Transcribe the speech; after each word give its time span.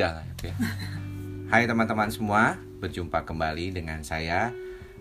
sudah 0.00 0.16
lah 0.16 0.26
ya. 0.40 0.56
Hai 1.52 1.68
teman-teman 1.68 2.08
semua, 2.08 2.56
berjumpa 2.80 3.20
kembali 3.28 3.76
dengan 3.76 4.00
saya 4.00 4.48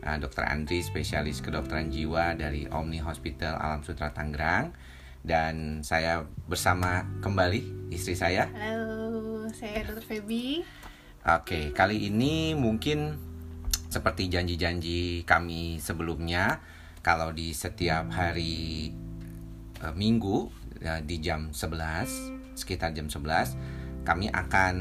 uh, 0.04 0.20
Dr. 0.20 0.43
Andri, 0.43 0.83
spesialis 0.83 1.39
kedokteran 1.39 1.88
jiwa 1.88 2.36
dari 2.36 2.68
Omni 2.68 3.00
Hospital 3.00 3.55
Alam 3.64 3.79
Sutra 3.79 4.11
Tangerang 4.11 4.75
dan 5.23 5.88
saya 5.88 6.27
bersama 6.51 7.07
kembali 7.23 7.88
istri 7.96 8.11
saya. 8.11 8.51
Halo, 8.51 9.47
saya 9.55 9.88
Dr. 9.88 10.04
Feby. 10.04 10.68
Oke, 11.23 11.71
kali 11.71 12.11
ini 12.11 12.52
mungkin 12.59 13.16
seperti 13.88 14.27
janji-janji 14.27 15.23
kami 15.23 15.79
sebelumnya, 15.79 16.60
kalau 17.00 17.32
di 17.32 17.55
setiap 17.55 18.11
hari 18.11 18.91
uh, 19.79 19.96
Minggu 19.96 20.52
uh, 20.83 21.00
di 21.07 21.24
jam 21.24 21.55
11, 21.55 22.60
sekitar 22.60 22.91
jam 22.91 23.07
11, 23.07 23.79
kami 24.04 24.32
akan 24.32 24.76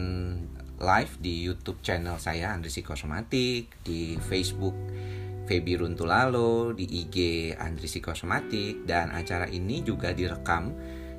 live 0.79 1.13
di 1.19 1.43
YouTube 1.43 1.83
channel 1.83 2.17
saya 2.23 2.55
Andri 2.55 2.71
Psikosomatik, 2.71 3.83
di 3.83 4.15
Facebook 4.23 4.75
Feby 5.51 5.81
Runtulalo, 5.81 6.71
di 6.77 6.87
IG 6.87 7.51
Andri 7.59 7.91
Psikosomatik 7.91 8.87
dan 8.87 9.11
acara 9.11 9.51
ini 9.51 9.83
juga 9.83 10.15
direkam 10.15 10.71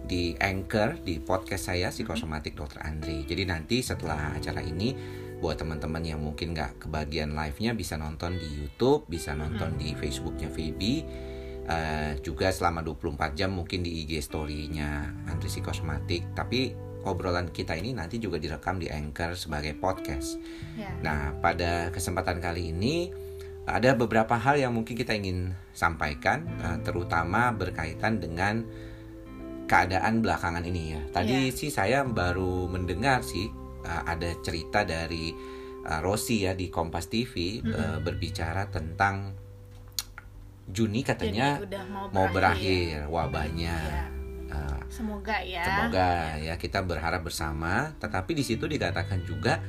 di 0.10 0.34
Anchor 0.40 1.04
di 1.06 1.22
podcast 1.22 1.70
saya 1.70 1.92
Psikosomatik 1.92 2.56
Dr. 2.56 2.82
Andri. 2.82 3.28
Jadi 3.28 3.44
nanti 3.46 3.84
setelah 3.84 4.34
acara 4.34 4.64
ini 4.64 4.96
buat 5.40 5.60
teman-teman 5.60 6.04
yang 6.04 6.20
mungkin 6.20 6.52
nggak 6.52 6.88
kebagian 6.88 7.32
live-nya 7.38 7.78
bisa 7.78 7.96
nonton 7.96 8.36
di 8.36 8.48
YouTube, 8.48 9.08
bisa 9.08 9.36
nonton 9.36 9.76
di 9.78 9.94
Facebooknya 9.94 10.50
Feby. 10.50 11.28
Uh, 11.70 12.18
juga 12.26 12.50
selama 12.50 12.82
24 12.82 13.38
jam 13.38 13.54
mungkin 13.54 13.86
di 13.86 14.02
IG 14.02 14.26
story-nya 14.26 15.14
Andri 15.30 15.54
Psikosomatik. 15.54 16.34
Tapi 16.34 16.74
obrolan 17.08 17.52
kita 17.52 17.76
ini 17.80 17.96
nanti 17.96 18.20
juga 18.20 18.36
direkam 18.40 18.80
di 18.80 18.92
Anchor 18.92 19.36
sebagai 19.36 19.76
podcast. 19.76 20.36
Ya. 20.76 20.92
Nah, 21.00 21.36
pada 21.40 21.92
kesempatan 21.92 22.44
kali 22.44 22.76
ini 22.76 23.08
ada 23.70 23.94
beberapa 23.94 24.34
hal 24.36 24.58
yang 24.58 24.74
mungkin 24.74 24.98
kita 24.98 25.14
ingin 25.14 25.54
sampaikan, 25.72 26.50
uh, 26.60 26.78
terutama 26.82 27.54
berkaitan 27.54 28.18
dengan 28.18 28.66
keadaan 29.70 30.26
belakangan 30.26 30.66
ini 30.66 30.98
ya. 30.98 31.02
Tadi 31.14 31.50
Iya. 31.50 31.56
sih 31.56 31.70
saya 31.70 32.02
baru 32.02 32.66
mendengar 32.66 33.22
sih 33.22 33.46
uh, 33.86 34.04
ada 34.10 34.34
cerita 34.42 34.82
dari 34.82 35.30
uh, 35.86 36.02
Rosi 36.02 36.50
ya 36.50 36.58
di 36.58 36.74
Kompas 36.74 37.06
TV 37.08 37.62
uh, 37.62 38.02
berbicara 38.02 38.68
tentang 38.74 39.48
Juni 40.70 41.02
katanya 41.02 41.58
udah 41.66 41.84
mau 41.90 42.06
mau 42.14 42.28
berakhir. 42.30 43.02
berakhir 43.02 43.10
wabahnya. 43.10 43.78
Ya. 43.78 44.19
Uh, 44.50 44.82
Semoga 44.90 45.38
ya. 45.46 45.64
Semoga 45.64 46.10
ya 46.42 46.54
kita 46.58 46.82
berharap 46.82 47.22
bersama. 47.22 47.94
Tetapi 48.02 48.32
di 48.34 48.44
situ 48.44 48.66
dikatakan 48.66 49.22
juga 49.24 49.62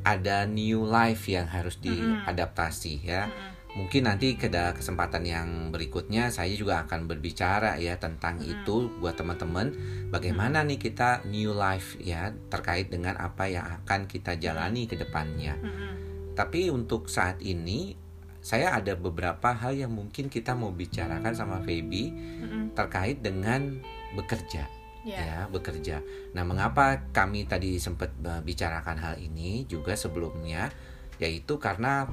ada 0.00 0.48
new 0.48 0.88
life 0.88 1.28
yang 1.28 1.50
harus 1.50 1.76
diadaptasi 1.82 2.94
ya. 3.04 3.28
Mungkin 3.70 4.02
nanti 4.02 4.34
ke 4.34 4.50
kesempatan 4.50 5.22
yang 5.22 5.70
berikutnya 5.70 6.34
saya 6.34 6.50
juga 6.58 6.82
akan 6.82 7.06
berbicara 7.06 7.78
ya 7.78 7.94
tentang 8.02 8.42
itu 8.42 8.90
buat 8.98 9.14
teman-teman 9.14 9.70
bagaimana 10.10 10.66
nih 10.66 10.90
kita 10.90 11.22
new 11.30 11.54
life 11.54 11.94
ya 12.02 12.34
terkait 12.50 12.90
dengan 12.90 13.14
apa 13.14 13.46
yang 13.46 13.62
akan 13.62 14.10
kita 14.10 14.34
jalani 14.42 14.90
ke 14.90 14.98
depannya. 14.98 15.54
Mm-mm. 15.62 15.92
Tapi 16.34 16.66
untuk 16.74 17.06
saat 17.06 17.38
ini 17.46 17.94
saya 18.42 18.74
ada 18.74 18.98
beberapa 18.98 19.54
hal 19.54 19.78
yang 19.78 19.94
mungkin 19.94 20.26
kita 20.26 20.58
mau 20.58 20.74
bicarakan 20.74 21.36
sama 21.36 21.62
Feby 21.62 22.04
Mm-mm. 22.10 22.64
terkait 22.74 23.22
dengan 23.22 23.78
bekerja 24.12 24.66
Ya. 25.00 25.16
ya 25.16 25.38
bekerja. 25.48 26.04
Nah, 26.32 26.44
mengapa 26.44 27.08
kami 27.08 27.44
tadi 27.44 27.80
sempat 27.80 28.12
bicarakan 28.44 29.00
hal 29.00 29.14
ini 29.16 29.64
juga 29.64 29.96
sebelumnya 29.96 30.68
yaitu 31.16 31.56
karena 31.56 32.04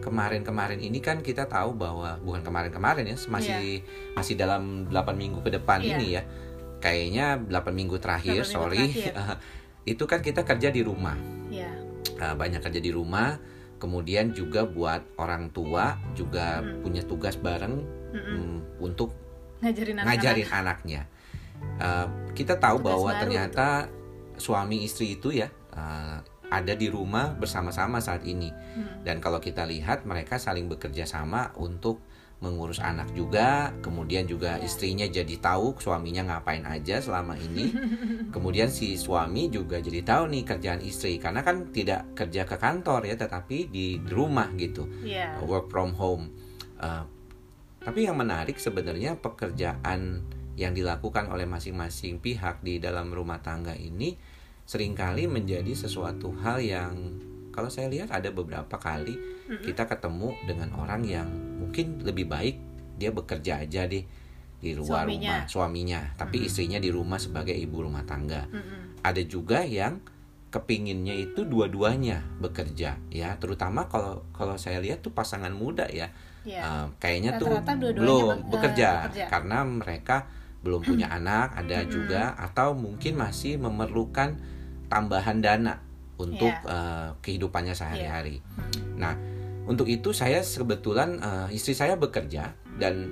kemarin-kemarin 0.00 0.80
ini 0.80 1.00
kan 1.00 1.20
kita 1.20 1.44
tahu 1.44 1.72
bahwa 1.72 2.16
bukan 2.20 2.40
kemarin-kemarin 2.40 3.04
ya 3.04 3.16
masih 3.26 3.84
masih 4.12 4.34
dalam 4.34 4.88
8 4.88 5.16
minggu 5.16 5.40
ke 5.40 5.50
depan 5.50 5.80
Iya. 5.80 5.88
ini 5.94 6.06
ya. 6.12 6.22
Kayaknya 6.78 7.26
8 7.40 7.72
minggu 7.72 7.96
terakhir, 7.96 8.40
8 8.40 8.44
minggu 8.44 8.52
sorry. 8.52 8.84
terakhir. 8.92 9.12
itu 9.92 10.04
kan 10.04 10.20
kita 10.20 10.44
kerja 10.44 10.68
di 10.68 10.80
rumah. 10.80 11.16
Ya. 11.48 11.72
Uh, 12.16 12.36
banyak 12.36 12.60
kerja 12.60 12.80
di 12.80 12.92
rumah. 12.92 13.40
Kemudian 13.76 14.36
juga 14.36 14.68
buat 14.68 15.00
orang 15.16 15.48
tua 15.50 15.96
juga 16.12 16.60
Mm. 16.60 16.84
punya 16.84 17.00
tugas 17.00 17.36
bareng 17.36 17.80
mm, 18.12 18.76
untuk 18.78 19.16
Ngajarin 19.60 19.96
anak-anak. 19.96 20.08
ngajarin 20.20 20.48
anaknya. 20.50 21.02
Uh, 21.80 22.06
kita 22.36 22.60
tahu 22.60 22.80
Tugas 22.80 22.88
bahwa 22.92 23.10
baru 23.12 23.20
ternyata 23.24 23.66
suami 24.36 24.84
istri 24.84 25.16
itu 25.16 25.32
ya 25.32 25.48
uh, 25.72 26.20
ada 26.50 26.74
di 26.74 26.90
rumah 26.90 27.32
bersama-sama 27.38 28.02
saat 28.02 28.26
ini. 28.26 28.50
Hmm. 28.50 29.06
Dan 29.06 29.22
kalau 29.22 29.38
kita 29.38 29.64
lihat 29.64 30.04
mereka 30.04 30.36
saling 30.36 30.66
bekerja 30.66 31.06
sama 31.06 31.54
untuk 31.56 32.02
mengurus 32.40 32.80
anak 32.80 33.12
juga, 33.12 33.68
kemudian 33.84 34.24
juga 34.24 34.56
Ya. 34.56 34.64
istrinya 34.64 35.04
jadi 35.04 35.36
tahu 35.38 35.76
suaminya 35.76 36.24
ngapain 36.24 36.64
aja 36.64 36.96
selama 36.98 37.36
ini. 37.36 37.68
kemudian 38.34 38.72
si 38.72 38.96
suami 38.96 39.52
juga 39.52 39.76
jadi 39.78 40.00
tahu 40.00 40.32
nih 40.32 40.42
kerjaan 40.48 40.80
istri 40.80 41.20
karena 41.20 41.44
kan 41.44 41.68
tidak 41.68 42.16
kerja 42.16 42.48
ke 42.48 42.56
kantor 42.56 43.04
ya, 43.06 43.14
tetapi 43.20 43.68
di 43.68 44.00
rumah 44.08 44.48
gitu 44.56 44.88
Ya. 45.04 45.36
work 45.44 45.68
from 45.68 45.92
home. 45.94 46.32
Uh, 46.80 47.04
tapi 47.80 48.08
yang 48.08 48.16
menarik 48.16 48.56
sebenarnya 48.56 49.20
pekerjaan 49.20 50.24
yang 50.54 50.72
dilakukan 50.72 51.26
oleh 51.26 51.44
masing-masing 51.44 52.18
pihak 52.18 52.60
di 52.60 52.78
dalam 52.78 53.10
rumah 53.10 53.38
tangga 53.38 53.72
ini 53.72 54.16
sering 54.64 54.92
kali 54.92 55.26
menjadi 55.26 55.70
sesuatu 55.72 56.30
hal 56.38 56.58
yang 56.58 56.94
kalau 57.50 57.66
saya 57.66 57.86
lihat 57.86 58.10
ada 58.10 58.30
beberapa 58.30 58.76
kali 58.76 59.18
kita 59.60 59.84
ketemu 59.84 60.30
dengan 60.44 60.70
orang 60.74 61.02
yang 61.02 61.26
mungkin 61.58 61.98
lebih 62.00 62.26
baik 62.26 62.56
dia 62.94 63.10
bekerja 63.10 63.60
aja 63.60 63.84
deh 63.84 64.06
di 64.60 64.70
luar 64.76 65.08
Suaminya. 65.08 65.40
rumah 65.40 65.48
suaminya, 65.48 66.00
tapi 66.14 66.44
istrinya 66.44 66.76
di 66.76 66.92
rumah 66.92 67.16
sebagai 67.16 67.56
ibu 67.56 67.80
rumah 67.80 68.04
tangga 68.04 68.44
Mm-mm. 68.46 69.00
ada 69.00 69.22
juga 69.24 69.64
yang 69.64 69.98
kepinginnya 70.50 71.14
itu 71.14 71.42
dua-duanya 71.42 72.20
bekerja 72.38 72.98
ya 73.08 73.38
terutama 73.38 73.86
kalau 73.86 74.26
kalau 74.30 74.54
saya 74.54 74.78
lihat 74.78 75.00
tuh 75.00 75.10
pasangan 75.10 75.50
muda 75.50 75.88
ya 75.88 76.10
Ya. 76.40 76.64
Uh, 76.64 76.86
kayaknya 76.96 77.36
tuh 77.36 77.52
Rata-rata 77.52 77.76
dua-duanya 77.76 78.00
belum 78.00 78.24
be- 78.24 78.32
eh, 78.32 78.48
bekerja, 78.48 78.88
bekerja. 79.04 79.24
karena 79.28 79.58
mereka 79.60 80.16
belum 80.60 80.84
punya 80.84 81.08
anak 81.08 81.56
ada 81.56 81.84
Mm-mm. 81.84 81.92
juga 81.92 82.36
atau 82.36 82.76
mungkin 82.76 83.16
masih 83.16 83.56
memerlukan 83.56 84.36
tambahan 84.92 85.40
dana 85.40 85.80
untuk 86.20 86.52
Iya. 86.52 86.68
uh, 86.68 87.08
kehidupannya 87.24 87.72
sehari-hari. 87.72 88.44
Hmm. 88.44 89.00
Nah 89.00 89.14
untuk 89.64 89.88
itu 89.88 90.12
saya 90.12 90.44
kebetulan 90.44 91.16
uh, 91.22 91.48
istri 91.48 91.72
saya 91.72 91.96
bekerja 91.96 92.52
dan 92.76 93.08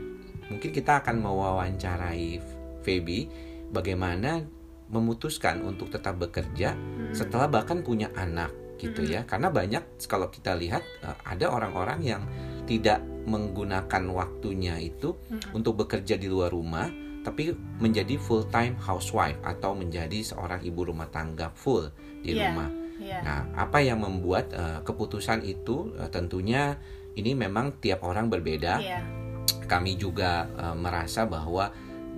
mungkin 0.53 0.71
kita 0.73 1.01
akan 1.01 1.25
mewawancarai 1.25 2.41
Feby 2.85 3.29
bagaimana 3.73 4.45
memutuskan 4.89 5.61
untuk 5.65 5.93
tetap 5.93 6.17
bekerja 6.21 6.77
Mm-mm. 6.77 7.13
setelah 7.17 7.49
bahkan 7.49 7.81
punya 7.85 8.13
anak 8.17 8.53
gitu 8.79 9.03
ya 9.03 9.27
karena 9.27 9.51
banyak 9.51 9.83
kalau 10.07 10.31
kita 10.31 10.55
lihat 10.55 10.85
uh, 11.03 11.17
ada 11.27 11.51
orang-orang 11.51 12.01
yang 12.05 12.23
tidak 12.69 13.01
menggunakan 13.29 14.05
waktunya 14.13 14.77
itu 14.81 15.17
untuk 15.53 15.85
bekerja 15.85 16.17
di 16.17 16.29
luar 16.31 16.53
rumah 16.53 16.89
tapi 17.29 17.53
menjadi 17.77 18.17
full 18.17 18.49
time 18.49 18.73
housewife 18.81 19.37
atau 19.45 19.77
menjadi 19.77 20.25
seorang 20.25 20.65
ibu 20.65 20.89
rumah 20.89 21.13
tangga 21.13 21.53
full 21.53 21.93
di 22.25 22.33
Iya. 22.33 22.49
rumah. 22.49 22.69
Ya. 22.99 23.21
Nah, 23.21 23.69
apa 23.69 23.85
yang 23.85 24.01
membuat 24.01 24.49
uh, 24.57 24.81
keputusan 24.81 25.45
itu 25.45 25.93
uh, 26.01 26.09
tentunya 26.09 26.81
ini 27.15 27.37
memang 27.37 27.77
tiap 27.85 28.01
orang 28.01 28.33
berbeda 28.33 28.81
Ya. 28.81 29.05
kami 29.69 30.01
juga 30.01 30.49
uh, 30.57 30.73
merasa 30.73 31.29
bahwa 31.29 31.69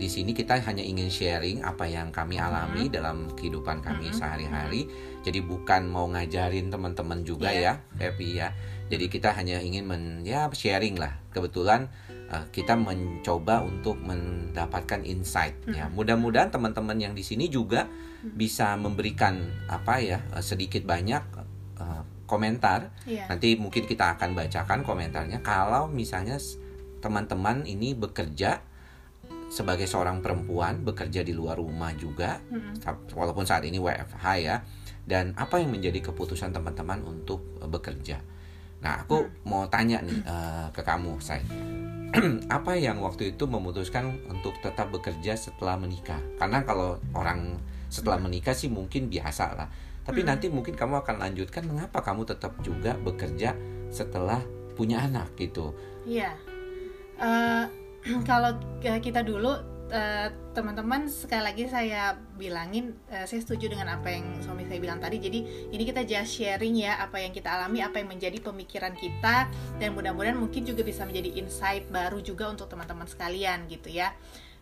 di 0.00 0.08
sini 0.08 0.32
kita 0.32 0.56
hanya 0.64 0.80
ingin 0.80 1.12
sharing 1.12 1.60
apa 1.60 1.84
yang 1.84 2.08
kami 2.08 2.40
alami 2.40 2.88
dalam 2.88 3.28
kehidupan 3.36 3.84
kami 3.84 4.08
Mhm. 4.08 4.16
sehari-hari. 4.16 4.88
Jadi 5.20 5.44
bukan 5.44 5.84
mau 5.90 6.08
ngajarin 6.08 6.72
teman-teman 6.72 7.20
juga 7.26 7.52
Iya. 7.52 7.82
ya, 7.98 8.00
Happy 8.00 8.40
ya. 8.40 8.48
Jadi 8.88 9.12
kita 9.12 9.36
hanya 9.36 9.60
ingin 9.60 9.84
men 9.84 10.24
ya 10.24 10.48
sharing 10.48 10.96
lah. 10.96 11.20
Kebetulan 11.36 11.92
uh, 12.30 12.46
kita 12.48 12.78
mencoba 12.78 13.60
untuk 13.60 13.98
mendapatkan 14.00 15.02
insight 15.04 15.58
ya. 15.68 15.90
Mudah-mudahan 15.90 16.48
teman-teman 16.48 16.96
yang 16.96 17.12
di 17.12 17.22
sini 17.22 17.50
juga 17.50 17.90
bisa 18.22 18.76
memberikan 18.76 19.36
apa 19.66 19.98
ya 20.00 20.22
uh, 20.32 20.40
sedikit 20.40 20.86
banyak 20.86 21.22
uh, 21.78 22.02
komentar 22.24 22.94
Ya. 23.10 23.26
Nanti 23.26 23.58
mungkin 23.58 23.90
kita 23.90 24.14
akan 24.14 24.38
bacakan 24.38 24.86
komentarnya 24.86 25.42
kalau 25.42 25.90
misalnya 25.90 26.38
teman-teman 27.02 27.66
ini 27.66 27.96
bekerja 27.96 28.62
sebagai 29.50 29.90
seorang 29.90 30.22
perempuan 30.22 30.86
bekerja 30.86 31.26
di 31.26 31.34
luar 31.34 31.58
rumah 31.58 31.90
juga 31.98 32.38
sa- 32.78 32.94
walaupun 33.18 33.42
saat 33.42 33.66
ini 33.66 33.82
WFH 33.82 34.24
ya 34.38 34.62
dan 35.10 35.34
apa 35.34 35.58
yang 35.58 35.74
menjadi 35.74 35.98
keputusan 36.06 36.54
teman-teman 36.54 37.02
untuk 37.02 37.42
eh, 37.58 37.66
bekerja. 37.66 38.22
Nah, 38.78 39.02
aku 39.02 39.26
mau 39.50 39.66
tanya 39.66 39.98
nih 40.06 40.22
eh, 40.22 40.66
ke 40.70 40.86
kamu, 40.86 41.18
Say. 41.18 41.42
apa 42.50 42.74
yang 42.74 42.98
waktu 42.98 43.36
itu 43.36 43.46
memutuskan 43.46 44.18
untuk 44.26 44.58
tetap 44.58 44.90
bekerja 44.90 45.38
setelah 45.38 45.78
menikah? 45.78 46.18
Karena 46.38 46.66
kalau 46.66 46.98
orang 47.14 47.58
setelah 47.86 48.18
menikah 48.18 48.54
sih 48.54 48.66
mungkin 48.66 49.06
biasa 49.06 49.44
lah. 49.54 49.68
Tapi 50.02 50.26
nanti 50.26 50.50
mungkin 50.50 50.74
kamu 50.74 51.06
akan 51.06 51.22
lanjutkan 51.22 51.70
mengapa 51.70 52.02
kamu 52.02 52.26
tetap 52.26 52.58
juga 52.66 52.98
bekerja 52.98 53.54
setelah 53.94 54.42
punya 54.74 55.06
anak 55.06 55.30
gitu. 55.38 55.70
Iya. 56.02 56.34
Eh, 57.20 57.64
kalau 58.30 58.58
kita 58.82 59.22
dulu 59.22 59.69
eh, 59.90 60.28
teman-teman 60.54 61.10
sekali 61.10 61.42
lagi 61.44 61.64
saya 61.66 62.16
bilangin 62.38 62.94
eh, 63.10 63.26
saya 63.26 63.40
setuju 63.42 63.74
dengan 63.74 63.98
apa 63.98 64.10
yang 64.10 64.24
suami 64.40 64.64
saya 64.66 64.78
bilang 64.78 65.02
tadi. 65.02 65.18
Jadi 65.18 65.70
ini 65.74 65.82
kita 65.82 66.06
just 66.06 66.38
sharing 66.38 66.78
ya 66.78 66.98
apa 67.02 67.20
yang 67.20 67.34
kita 67.34 67.50
alami, 67.50 67.82
apa 67.82 68.00
yang 68.00 68.08
menjadi 68.08 68.38
pemikiran 68.40 68.94
kita 68.96 69.50
dan 69.76 69.88
mudah-mudahan 69.92 70.38
mungkin 70.38 70.64
juga 70.64 70.86
bisa 70.86 71.02
menjadi 71.04 71.36
insight 71.36 71.86
baru 71.90 72.22
juga 72.22 72.48
untuk 72.48 72.70
teman-teman 72.70 73.10
sekalian 73.10 73.66
gitu 73.68 73.90
ya. 73.90 74.14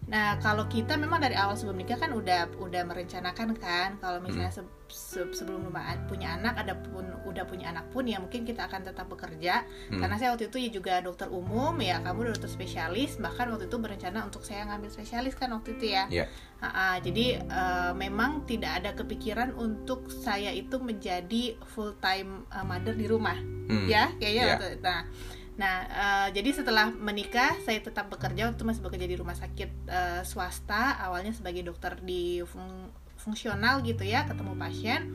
Nah, 0.08 0.40
kalau 0.40 0.64
kita 0.64 0.96
memang 0.96 1.20
dari 1.20 1.36
awal 1.36 1.52
sebelum 1.52 1.76
nikah 1.76 1.96
kan 1.96 2.10
udah 2.10 2.48
udah 2.56 2.82
merencanakan 2.82 3.52
kan 3.54 3.96
kalau 3.96 4.18
misalnya 4.18 4.48
se- 4.48 4.64
se- 4.88 5.28
sebelum 5.30 5.68
punya 6.08 6.32
anak 6.32 6.56
ada 6.56 6.72
pun 6.74 7.04
udah 7.22 7.44
punya 7.44 7.68
anak 7.68 7.88
pun 7.88 8.02
ya 8.02 8.16
mungkin 8.16 8.42
kita 8.42 8.64
akan 8.64 8.82
tetap 8.82 9.04
bekerja 9.04 9.68
Hmm. 9.92 10.00
karena 10.00 10.16
saya 10.16 10.32
waktu 10.32 10.48
itu 10.48 10.56
ya 10.58 10.70
juga 10.70 10.92
dokter 10.98 11.28
umum 11.28 11.76
ya 11.78 12.00
kamu 12.00 12.32
dokter 12.32 12.48
spesialis 12.48 13.20
bahkan 13.20 13.52
waktu 13.52 13.68
itu 13.68 13.76
berencana 13.76 14.24
untuk 14.24 14.40
saya 14.42 14.64
ngambil 14.64 14.88
spesialis 14.88 15.36
kan 15.36 15.52
waktu 15.52 15.76
itu 15.76 15.92
ya 15.92 16.08
Iya. 16.08 16.24
Ha-ha, 16.58 16.98
jadi 16.98 17.44
eh, 17.44 17.92
memang 17.94 18.42
tidak 18.42 18.80
ada 18.80 18.90
kepikiran 18.94 19.52
untuk 19.54 20.08
saya 20.08 20.50
itu 20.50 20.80
menjadi 20.80 21.54
full 21.68 21.92
time 21.98 22.48
mother 22.64 22.96
di 22.96 23.04
rumah 23.04 23.36
Hmm. 23.68 23.84
ya 23.84 24.08
kayaknya 24.16 24.42
Ya. 24.42 24.52
waktu- 24.56 24.80
nah 24.80 25.00
nah 25.58 25.82
eh, 25.84 26.28
jadi 26.38 26.62
setelah 26.62 26.94
menikah 26.94 27.58
saya 27.66 27.82
tetap 27.82 28.06
bekerja 28.06 28.46
waktu 28.46 28.62
itu 28.62 28.66
masih 28.66 28.82
bekerja 28.86 29.06
di 29.10 29.16
rumah 29.18 29.34
sakit 29.34 29.70
eh, 29.90 30.22
swasta 30.22 31.02
awalnya 31.02 31.34
sebagai 31.34 31.66
dokter 31.66 31.98
di 31.98 32.40
fung- 32.46 32.94
fungsional 33.18 33.82
gitu 33.82 34.06
ya 34.06 34.22
ketemu 34.24 34.54
pasien 34.54 35.10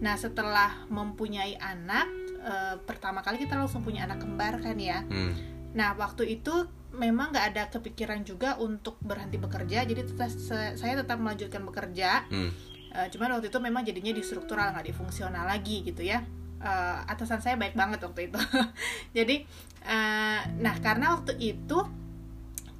nah 0.00 0.16
setelah 0.16 0.88
mempunyai 0.88 1.60
anak 1.60 2.08
eh, 2.40 2.76
pertama 2.88 3.20
kali 3.20 3.36
kita 3.36 3.60
langsung 3.60 3.84
punya 3.84 4.08
anak 4.08 4.24
kembar 4.24 4.58
kan 4.64 4.80
ya 4.80 5.04
Hmm. 5.04 5.52
Nah, 5.72 5.96
waktu 5.96 6.36
itu 6.40 6.52
memang 6.92 7.32
nggak 7.32 7.46
ada 7.56 7.62
kepikiran 7.72 8.20
juga 8.28 8.60
untuk 8.60 9.00
berhenti 9.00 9.40
bekerja, 9.40 9.88
jadi 9.88 10.04
tetap, 10.04 10.28
saya 10.76 10.94
tetap 11.00 11.16
melanjutkan 11.16 11.64
bekerja. 11.64 12.28
Hmm. 12.28 12.52
Eh, 12.92 13.08
cuman 13.08 13.40
waktu 13.40 13.48
itu 13.48 13.56
memang 13.56 13.80
jadinya 13.80 14.12
di 14.12 14.20
struktural 14.20 14.76
nggak 14.76 14.84
di 14.84 14.92
fungsional 14.92 15.48
lagi 15.48 15.80
gitu 15.80 16.04
ya. 16.04 16.20
Eh, 16.60 16.98
atasan 17.08 17.40
saya 17.40 17.56
baik 17.56 17.72
banget 17.72 18.04
waktu 18.04 18.28
itu. 18.28 18.36
jadi, 19.16 19.48
eh, 19.86 20.40
nah 20.60 20.74
karena 20.80 21.14
waktu 21.18 21.36
itu 21.38 21.78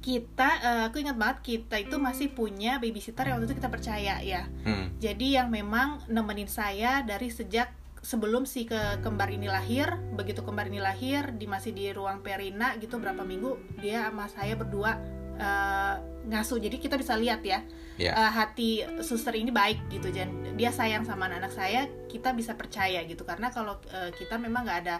kita, 0.03 0.49
eh, 0.59 0.81
aku 0.91 0.99
ingat 0.99 1.15
banget 1.15 1.37
kita 1.41 1.79
itu 1.79 1.95
masih 1.95 2.27
punya 2.35 2.75
babysitter 2.77 3.23
yang 3.31 3.39
waktu 3.39 3.47
itu 3.51 3.57
kita 3.63 3.71
percaya 3.71 4.19
ya. 4.19 4.51
Hmm. 4.67 4.91
Jadi 4.99 5.39
yang 5.39 5.47
memang 5.47 6.03
nemenin 6.11 6.51
saya 6.51 7.01
dari 7.07 7.31
sejak 7.31 7.71
sebelum 8.03 8.43
si 8.43 8.67
ke 8.67 8.99
kembar 8.99 9.31
ini 9.31 9.47
lahir, 9.47 9.95
begitu 10.11 10.43
kembar 10.43 10.67
ini 10.67 10.83
lahir, 10.83 11.31
di 11.31 11.47
masih 11.47 11.71
di 11.71 11.87
ruang 11.95 12.19
perina 12.19 12.75
gitu 12.83 12.99
berapa 12.99 13.23
minggu 13.23 13.79
dia 13.79 14.11
sama 14.11 14.27
saya 14.27 14.59
berdua 14.59 14.99
eh, 15.35 15.95
ngasuh. 16.23 16.57
Jadi 16.57 16.77
kita 16.77 16.95
bisa 16.95 17.13
lihat 17.15 17.41
ya 17.41 17.61
Ya. 17.93 18.09
eh, 18.11 18.31
hati 18.33 18.69
suster 18.99 19.33
ini 19.33 19.53
baik 19.53 19.85
gitu 19.87 20.09
dan 20.09 20.25
dia 20.57 20.69
sayang 20.69 21.05
sama 21.05 21.29
anak-anak 21.29 21.53
saya, 21.53 21.81
kita 22.07 22.33
bisa 22.33 22.57
percaya 22.57 23.05
gitu 23.05 23.21
karena 23.21 23.49
kalau 23.49 23.77
eh, 23.87 24.09
kita 24.11 24.37
memang 24.37 24.65
nggak 24.65 24.79
ada 24.81 24.97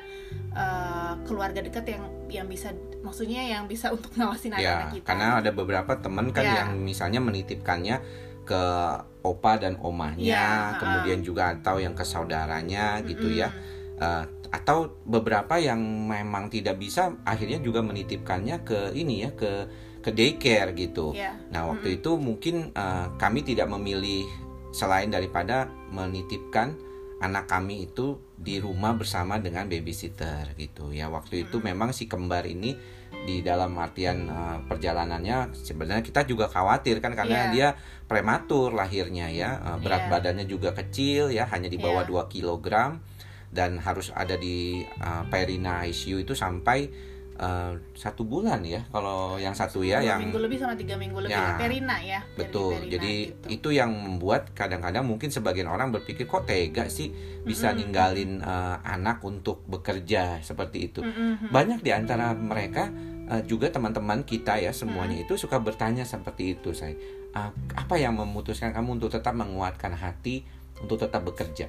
eh, 0.53 1.13
keluarga 1.25 1.59
dekat 1.59 1.89
yang 1.89 2.03
yang 2.29 2.45
bisa 2.45 2.69
maksudnya 3.01 3.41
yang 3.43 3.65
bisa 3.65 3.89
untuk 3.89 4.13
ngawasin 4.13 4.53
Ya, 4.53 4.57
anak-anak 4.85 4.89
kita. 4.93 5.05
karena 5.09 5.27
ada 5.41 5.51
beberapa 5.51 5.93
teman 5.97 6.29
kan 6.29 6.45
Ya. 6.45 6.53
yang 6.61 6.77
misalnya 6.77 7.17
menitipkannya 7.17 7.97
ke 8.43 8.63
opa 9.23 9.55
dan 9.55 9.79
omahnya, 9.79 10.19
Ya, 10.19 10.77
kemudian 10.77 11.23
juga 11.23 11.55
atau 11.55 11.79
yang 11.79 11.95
ke 11.95 12.03
saudaranya 12.03 12.99
gitu 13.01 13.31
ya. 13.31 13.49
Mm-mm. 13.49 14.42
Atau 14.53 15.01
beberapa 15.03 15.57
yang 15.57 15.81
memang 15.81 16.53
tidak 16.53 16.77
bisa 16.77 17.17
akhirnya 17.25 17.57
juga 17.57 17.81
menitipkannya 17.81 18.61
ke 18.61 18.93
ini 18.93 19.25
ya 19.25 19.33
ke 19.33 19.51
ke 20.05 20.13
daycare 20.13 20.77
gitu. 20.77 21.17
Ya. 21.17 21.33
Nah 21.49 21.65
waktu 21.73 21.97
itu 21.97 22.13
mungkin 22.21 22.69
eh, 22.69 23.07
kami 23.17 23.41
tidak 23.41 23.65
memilih 23.65 24.29
selain 24.69 25.09
daripada 25.09 25.65
menitipkan 25.89 26.77
anak 27.17 27.47
kami 27.47 27.87
itu 27.87 28.19
di 28.35 28.59
rumah 28.59 28.93
bersama 28.93 29.39
dengan 29.39 29.65
babysitter 29.65 30.53
gitu 30.59 30.91
ya. 30.91 31.07
Waktu 31.07 31.47
itu 31.47 31.63
memang 31.63 31.95
si 31.95 32.05
kembar 32.05 32.43
ini 32.45 32.75
di 33.23 33.39
dalam 33.41 33.73
artian 33.79 34.27
eh, 34.27 34.57
perjalanannya 34.69 35.55
sebenarnya 35.55 36.03
kita 36.03 36.27
juga 36.27 36.45
khawatir 36.45 36.99
kan 37.01 37.15
karena 37.15 37.47
Iya. 37.47 37.51
dia 37.55 37.67
prematur 38.05 38.75
lahirnya 38.75 39.31
ya. 39.31 39.57
Eh, 39.65 39.77
berat 39.81 40.05
Iya. 40.05 40.11
badannya 40.11 40.45
juga 40.45 40.75
kecil 40.75 41.31
ya, 41.31 41.47
hanya 41.49 41.71
di 41.71 41.79
bawah 41.79 42.03
Iya. 42.05 42.27
2 42.27 42.29
kg 42.29 42.67
dan 43.53 43.77
harus 43.77 44.09
ada 44.11 44.33
di 44.35 44.81
uh, 44.99 45.23
Perina 45.29 45.85
ICU 45.85 46.25
itu 46.25 46.33
sampai 46.33 46.89
uh, 47.37 47.77
satu 47.93 48.25
bulan 48.25 48.65
ya 48.65 48.81
kalau 48.89 49.37
yang 49.37 49.53
satu 49.53 49.85
ya 49.85 50.01
Dua 50.01 50.09
yang 50.09 50.19
minggu 50.25 50.41
lebih 50.41 50.57
sama 50.57 50.73
tiga 50.73 50.97
minggu 50.97 51.21
lebih 51.21 51.33
Ya. 51.33 51.53
ya. 51.53 51.57
Perina 51.57 51.95
ya 52.01 52.19
betul 52.33 52.77
Perina 52.81 52.91
jadi 52.97 53.13
gitu. 53.29 53.47
itu 53.49 53.69
yang 53.77 53.93
membuat 53.93 54.53
kadang-kadang 54.53 55.05
mungkin 55.05 55.29
sebagian 55.29 55.69
orang 55.69 55.93
berpikir 55.93 56.25
kok 56.25 56.49
tega 56.49 56.89
sih 56.89 57.13
bisa 57.45 57.73
ninggalin 57.77 58.41
uh, 58.41 58.81
anak 58.83 59.21
untuk 59.21 59.61
bekerja 59.65 60.41
seperti 60.41 60.89
itu 60.91 61.01
Mm-mm. 61.01 61.53
banyak 61.53 61.79
di 61.81 61.91
antara 61.93 62.33
mereka 62.33 62.89
uh, 63.29 63.41
juga 63.45 63.69
teman-teman 63.69 64.25
kita 64.25 64.57
ya 64.57 64.73
semuanya 64.73 65.21
itu 65.21 65.37
suka 65.37 65.61
bertanya 65.61 66.03
seperti 66.03 66.57
itu 66.57 66.73
saya 66.73 66.97
Uh, 67.33 67.49
apa 67.73 67.97
yang 67.97 68.13
memutuskan 68.13 68.69
kamu 68.77 69.01
untuk 69.01 69.09
tetap 69.09 69.33
menguatkan 69.33 69.97
hati 69.97 70.45
untuk 70.85 71.01
tetap 71.01 71.25
bekerja 71.25 71.65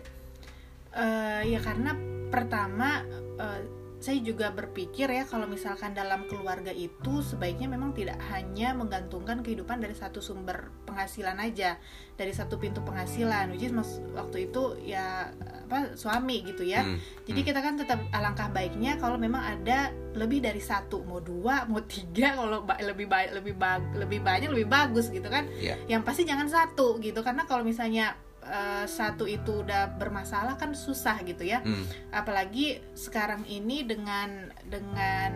Eh, 0.95 1.43
ya 1.51 1.59
karena 1.59 1.91
pertama 2.31 3.03
eh, 3.37 3.61
saya 3.99 4.21
juga 4.21 4.53
berpikir 4.53 5.09
ya 5.09 5.25
kalau 5.25 5.49
misalkan 5.49 5.97
dalam 5.97 6.29
keluarga 6.29 6.69
itu 6.69 7.25
sebaiknya 7.25 7.73
memang 7.73 7.97
tidak 7.97 8.21
hanya 8.29 8.77
menggantungkan 8.77 9.41
kehidupan 9.41 9.81
dari 9.81 9.97
satu 9.97 10.21
sumber 10.21 10.69
penghasilan 10.85 11.41
aja 11.41 11.81
dari 12.13 12.29
satu 12.31 12.61
pintu 12.61 12.85
penghasilan 12.85 13.49
which 13.49 13.65
is 13.65 13.73
mas, 13.73 14.05
waktu 14.13 14.53
itu 14.53 14.77
ya 14.85 15.33
apa 15.65 15.97
suami 15.97 16.45
gitu 16.45 16.63
ya. 16.63 16.85
Hmm, 16.85 17.01
jadi 17.25 17.41
kita 17.43 17.61
kan 17.65 17.81
tetap 17.81 18.05
alangkah 18.13 18.53
baiknya 18.53 19.01
kalau 19.01 19.17
memang 19.17 19.41
ada 19.41 19.89
lebih 20.13 20.45
dari 20.45 20.61
satu 20.61 21.01
mau 21.03 21.25
dua 21.25 21.65
mau 21.65 21.81
tiga 21.81 22.37
kalau 22.37 22.61
ba- 22.61 22.79
lebih 22.79 23.09
baik 23.09 23.33
lebih 23.33 23.57
bag- 23.57 23.97
lebih 23.97 24.21
banyak 24.21 24.53
lebih 24.53 24.69
bagus 24.69 25.09
gitu 25.09 25.27
kan. 25.27 25.49
Iya. 25.57 25.81
yang 25.89 26.05
pasti 26.05 26.23
jangan 26.23 26.47
satu 26.47 27.01
gitu 27.01 27.25
karena 27.25 27.49
kalau 27.49 27.65
misalnya 27.65 28.21
eh, 28.45 28.85
satu 28.85 29.25
itu 29.25 29.61
udah 29.61 29.97
bermasalah 29.97 30.55
kan 30.55 30.73
susah 30.73 31.21
gitu 31.23 31.43
ya. 31.43 31.61
Hmm, 31.61 31.85
apalagi 32.11 32.79
sekarang 32.93 33.43
ini 33.45 33.83
dengan 33.83 34.49
dengan 34.65 35.33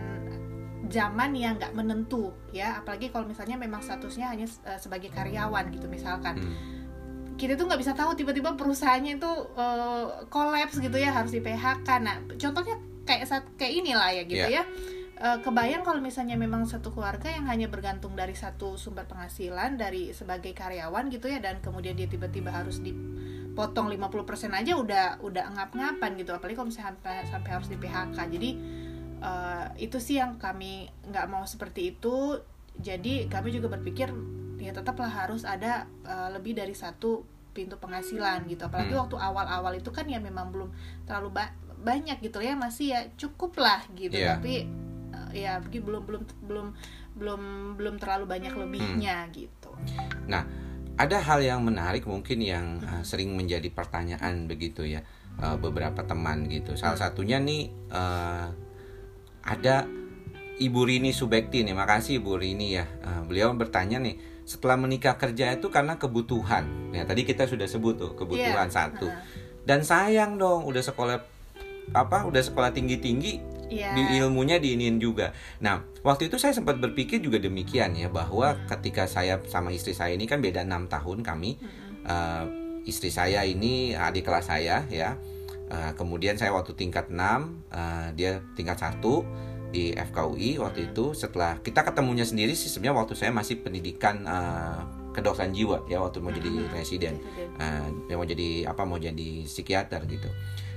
zaman 0.89 1.31
yang 1.33 1.57
nggak 1.57 1.73
menentu 1.73 2.33
ya. 2.49 2.77
Apalagi 2.77 3.09
kalau 3.09 3.25
misalnya 3.25 3.55
memang 3.55 3.81
statusnya 3.81 4.29
hanya 4.29 4.45
eh, 4.45 4.77
sebagai 4.77 5.09
karyawan 5.09 5.69
gitu 5.69 5.85
misalkan. 5.85 6.37
Hmm. 6.39 6.55
kita 7.39 7.55
tuh 7.55 7.71
nggak 7.71 7.79
bisa 7.79 7.95
tahu 7.95 8.19
tiba-tiba 8.19 8.51
perusahaannya 8.59 9.15
itu 9.15 9.31
eh, 9.55 10.05
kolaps 10.27 10.75
gitu 10.75 10.97
ya 10.99 11.15
harus 11.15 11.31
di 11.31 11.39
PHK 11.39 11.87
nah 12.03 12.19
contohnya 12.35 12.75
kayak 13.07 13.23
saat 13.23 13.47
kayak 13.55 13.79
inilah 13.79 14.11
ya 14.11 14.23
gitu 14.27 14.43
Iya. 14.43 14.59
ya 14.59 14.63
Eh, 15.19 15.37
kebayang 15.43 15.83
kalau 15.83 15.99
misalnya 15.99 16.39
memang 16.39 16.63
satu 16.63 16.95
keluarga 16.95 17.27
yang 17.27 17.43
hanya 17.51 17.67
bergantung 17.67 18.15
dari 18.15 18.31
satu 18.31 18.79
sumber 18.79 19.03
penghasilan 19.03 19.75
dari 19.75 20.15
sebagai 20.15 20.55
karyawan 20.55 21.11
gitu 21.11 21.27
ya 21.27 21.43
dan 21.43 21.59
kemudian 21.59 21.91
dia 21.99 22.07
tiba-tiba 22.07 22.55
harus 22.55 22.79
dipotong 22.79 23.91
50% 23.91 24.15
aja 24.55 24.79
udah 24.79 25.19
udah 25.19 25.51
ngap-ngapan 25.51 26.15
gitu. 26.15 26.31
Apalagi 26.31 26.55
kalau 26.55 26.71
misalnya 26.71 26.95
sampai, 26.95 27.27
sampai 27.27 27.49
harus 27.51 27.67
di 27.67 27.75
PHK 27.75 28.15
jadi 28.31 28.49
eh, 29.19 29.65
itu 29.83 29.99
sih 29.99 30.23
yang 30.23 30.39
kami 30.39 30.87
nggak 31.11 31.27
mau 31.27 31.43
seperti 31.43 31.99
itu. 31.99 32.39
Jadi 32.79 33.27
kami 33.27 33.51
juga 33.51 33.67
berpikir 33.67 34.15
ya 34.55 34.71
tetaplah 34.71 35.11
harus 35.11 35.43
ada 35.43 35.83
eh, 36.07 36.29
lebih 36.31 36.55
dari 36.55 36.71
satu 36.71 37.27
pintu 37.51 37.75
penghasilan 37.75 38.47
gitu. 38.47 38.71
Apalagi 38.71 38.95
Hmm. 38.95 39.03
waktu 39.03 39.19
awal-awal 39.19 39.75
itu 39.75 39.91
kan 39.91 40.07
ya 40.07 40.23
memang 40.23 40.55
belum 40.55 40.71
terlalu 41.03 41.35
ba- 41.35 41.51
banyak 41.83 42.23
gitu 42.23 42.39
ya. 42.39 42.55
Masih 42.55 42.95
ya 42.95 43.03
cukup 43.19 43.59
lah 43.59 43.83
gitu. 43.99 44.15
Iya. 44.15 44.39
tapi 44.39 44.87
ya 45.31 45.61
begini 45.61 45.83
belum 45.85 46.03
belum 46.05 46.23
belum 46.47 46.67
belum 47.19 47.41
belum 47.77 47.95
terlalu 48.01 48.25
banyak 48.25 48.53
lebihnya 48.53 49.29
gitu 49.33 49.71
ada 50.99 51.17
hal 51.23 51.39
yang 51.39 51.63
menarik 51.63 52.03
mungkin 52.03 52.43
yang 52.43 52.83
uh, 52.83 52.99
sering 53.07 53.31
menjadi 53.31 53.71
pertanyaan 53.71 54.51
begitu 54.51 54.83
ya 54.83 54.99
uh, 55.39 55.55
beberapa 55.55 56.03
teman 56.03 56.51
gitu. 56.51 56.75
Salah 56.75 56.99
satunya 56.99 57.39
nih 57.39 57.71
uh, 57.87 58.51
ada 59.47 59.87
Ibu 60.59 60.81
Rini 60.83 61.15
Subekti 61.15 61.63
nih, 61.63 61.71
makasih 61.71 62.19
Ibu 62.19 62.43
Rini 62.43 62.75
ya. 62.75 62.83
Uh, 62.99 63.23
beliau 63.23 63.55
bertanya 63.55 63.95
nih, 64.03 64.19
setelah 64.43 64.75
menikah 64.75 65.15
kerja 65.15 65.55
itu 65.55 65.71
karena 65.71 65.95
kebutuhan. 65.95 66.91
Ya 66.91 67.07
tadi 67.07 67.23
kita 67.23 67.47
sudah 67.47 67.63
sebut 67.63 67.95
tuh 67.95 68.11
kebutuhan 68.19 68.67
Iya. 68.67 68.75
satu. 68.91 69.07
Dan 69.63 69.87
sayang 69.87 70.35
dong, 70.35 70.67
udah 70.67 70.83
sekolah 70.83 71.23
apa? 71.95 72.27
Udah 72.27 72.43
sekolah 72.43 72.75
tinggi 72.75 72.99
tinggi 72.99 73.39
Iya. 73.69 73.93
di 73.93 74.03
ilmunya 74.17 74.57
diinin 74.57 74.97
juga. 74.97 75.31
Nah, 75.61 75.85
waktu 76.01 76.27
itu 76.27 76.41
saya 76.41 76.51
sempat 76.57 76.81
berpikir 76.81 77.21
juga 77.21 77.37
demikian 77.37 77.93
ya 77.93 78.09
bahwa 78.09 78.57
ketika 78.65 79.05
saya 79.05 79.37
sama 79.45 79.69
istri 79.69 79.93
saya 79.93 80.17
ini 80.17 80.25
kan 80.25 80.41
beda 80.41 80.65
enam 80.65 80.89
tahun 80.89 81.21
kami 81.21 81.61
Mm-mm. 81.61 82.09
eh, 82.09 82.43
istri 82.89 83.13
saya 83.13 83.45
ini 83.45 83.93
adik 83.93 84.25
kelas 84.25 84.49
saya 84.49 84.83
ya. 84.89 85.15
Uh, 85.69 85.93
kemudian 85.93 86.33
saya 86.33 86.49
waktu 86.49 86.73
tingkat 86.73 87.13
6 87.13 87.13
uh, 87.13 88.09
dia 88.17 88.41
tingkat 88.57 88.81
1 88.81 89.05
di 89.69 89.93
FKUI 89.93 90.57
waktu 90.57 90.89
itu 90.89 91.13
setelah 91.13 91.61
kita 91.61 91.85
ketemunya 91.85 92.25
sendiri 92.25 92.57
sih 92.57 92.73
sebenarnya 92.73 93.05
waktu 93.05 93.13
saya 93.13 93.29
masih 93.29 93.61
pendidikan 93.61 94.25
uh, 94.25 94.81
kedokteran 95.13 95.53
jiwa 95.53 95.85
ya 95.85 96.01
waktu 96.01 96.25
mau 96.25 96.33
jadi 96.33 96.49
residen 96.73 97.21
uh, 97.61 97.85
mau 98.09 98.25
jadi 98.25 98.65
apa 98.65 98.81
mau 98.81 98.97
jadi 98.97 99.45
psikiater 99.45 100.09
gitu 100.09 100.29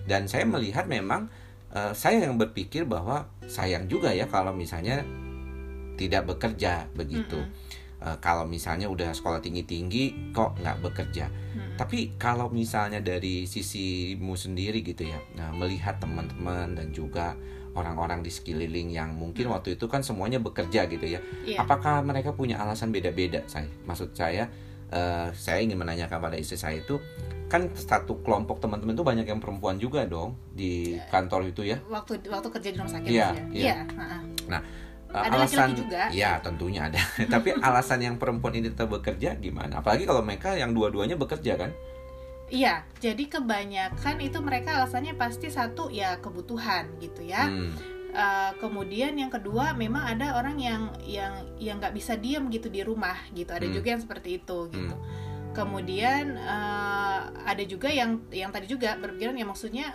dan 0.05 0.29
saya 0.29 0.45
melihat 0.45 0.85
memang 0.85 1.33
uh, 1.73 1.93
saya 1.93 2.25
yang 2.29 2.37
berpikir 2.39 2.85
bahwa 2.85 3.29
sayang 3.49 3.89
juga 3.89 4.13
ya 4.13 4.29
kalau 4.29 4.53
misalnya 4.53 5.05
tidak 5.97 6.25
bekerja 6.25 6.89
begitu 6.97 7.41
mm 7.41 7.49
-hmm. 7.49 7.81
Uh, 8.03 8.19
kalau 8.19 8.43
misalnya 8.43 8.91
udah 8.91 9.15
sekolah 9.15 9.39
tinggi-tinggi 9.39 10.35
kok 10.35 10.59
nggak 10.59 10.83
bekerja. 10.83 11.31
Hmm. 11.31 11.79
Tapi 11.79 12.19
kalau 12.19 12.51
misalnya 12.51 12.99
dari 12.99 13.47
sisimu 13.47 14.35
sendiri 14.35 14.83
gitu 14.83 15.07
ya, 15.07 15.23
nah, 15.39 15.55
melihat 15.55 16.03
teman-teman 16.03 16.75
dan 16.75 16.91
juga 16.91 17.39
orang-orang 17.79 18.27
di 18.27 18.35
sekeliling 18.35 18.91
yang 18.91 19.15
mungkin 19.15 19.47
hmm. 19.47 19.55
waktu 19.55 19.79
itu 19.79 19.87
kan 19.87 20.03
semuanya 20.03 20.43
bekerja 20.43 20.91
gitu 20.91 21.07
ya. 21.07 21.23
Yeah. 21.47 21.63
Apakah 21.63 22.03
mereka 22.03 22.35
punya 22.35 22.59
alasan 22.59 22.91
beda-beda? 22.91 23.47
Saya 23.47 23.71
maksud 23.87 24.19
saya 24.19 24.51
uh, 24.91 25.31
saya 25.31 25.63
ingin 25.63 25.79
menanyakan 25.79 26.19
pada 26.19 26.35
istri 26.35 26.59
saya 26.59 26.83
itu 26.83 26.99
kan 27.53 27.69
satu 27.77 28.25
kelompok 28.25 28.65
teman-teman 28.65 28.97
itu 28.97 29.05
banyak 29.05 29.27
yang 29.29 29.37
perempuan 29.37 29.77
juga 29.77 30.09
dong 30.09 30.41
di 30.57 30.97
iya. 30.97 31.05
kantor 31.13 31.53
itu 31.53 31.69
ya. 31.69 31.77
Waktu 31.85 32.25
waktu 32.33 32.49
kerja 32.49 32.69
di 32.73 32.77
rumah 32.81 32.93
sakit 32.97 33.09
Iya. 33.13 33.29
Ya? 33.29 33.45
Iya. 33.53 33.77
Ya. 33.77 33.77
Nah, 34.49 34.61
uh, 35.13 35.21
ada 35.21 35.37
alasan 35.45 35.77
juga. 35.77 36.09
ya 36.09 36.41
tentunya 36.41 36.89
ada. 36.89 36.97
Tapi 37.37 37.53
alasan 37.61 38.01
yang 38.01 38.17
perempuan 38.17 38.57
ini 38.57 38.73
tetap 38.73 38.89
bekerja 38.89 39.37
gimana? 39.37 39.85
Apalagi 39.85 40.09
kalau 40.09 40.25
mereka 40.25 40.57
yang 40.57 40.73
dua-duanya 40.73 41.21
bekerja 41.21 41.61
kan? 41.61 41.77
Iya, 42.49 42.85
jadi 43.01 43.25
kebanyakan 43.29 44.17
itu 44.21 44.39
mereka 44.41 44.81
alasannya 44.81 45.17
pasti 45.17 45.49
satu 45.53 45.93
ya 45.93 46.21
kebutuhan 46.25 46.89
gitu 47.05 47.21
ya. 47.25 47.49
Hmm. 47.49 47.73
Uh, 48.13 48.53
kemudian 48.61 49.17
yang 49.17 49.33
kedua 49.33 49.73
memang 49.73 50.05
ada 50.05 50.37
orang 50.37 50.61
yang 50.61 50.93
yang 51.01 51.33
yang 51.57 51.81
nggak 51.81 51.97
bisa 51.97 52.17
diam 52.17 52.49
gitu 52.49 52.73
di 52.73 52.81
rumah 52.81 53.17
gitu. 53.33 53.53
Ada 53.53 53.69
hmm. 53.69 53.77
juga 53.77 53.89
yang 53.97 54.03
seperti 54.05 54.41
itu 54.41 54.69
gitu. 54.69 54.97
Hmm. 54.97 55.05
Kemudian 55.53 56.37
uh, 56.37 57.02
ada 57.53 57.65
juga 57.69 57.93
yang 57.93 58.25
yang 58.33 58.51
tadi 58.51 58.67
juga 58.67 58.97
berpikiran 58.97 59.37
ya 59.37 59.47
maksudnya 59.47 59.87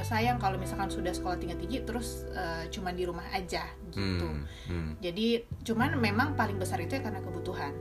sayang 0.00 0.36
kalau 0.36 0.56
misalkan 0.60 0.88
sudah 0.88 1.12
sekolah 1.12 1.36
tinggi 1.40 1.56
tinggi 1.56 1.78
terus 1.84 2.28
uh, 2.32 2.64
cuman 2.68 2.92
di 2.96 3.04
rumah 3.08 3.24
aja 3.32 3.64
gitu. 3.92 4.28
Hmm. 4.28 4.44
Hmm. 4.68 4.90
Jadi 5.00 5.44
cuman 5.64 5.96
memang 5.96 6.36
paling 6.36 6.60
besar 6.60 6.80
itu 6.84 7.00
ya 7.00 7.02
karena 7.04 7.20
kebutuhan 7.24 7.72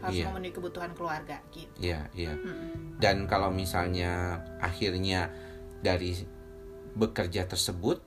harus 0.00 0.16
iya. 0.16 0.32
memenuhi 0.32 0.52
kebutuhan 0.56 0.92
keluarga 0.96 1.44
gitu. 1.52 1.76
Iya, 1.76 2.08
iya. 2.16 2.32
Hmm. 2.32 2.96
Dan 2.96 3.28
kalau 3.28 3.52
misalnya 3.52 4.40
akhirnya 4.60 5.28
dari 5.84 6.16
bekerja 6.96 7.44
tersebut 7.44 8.00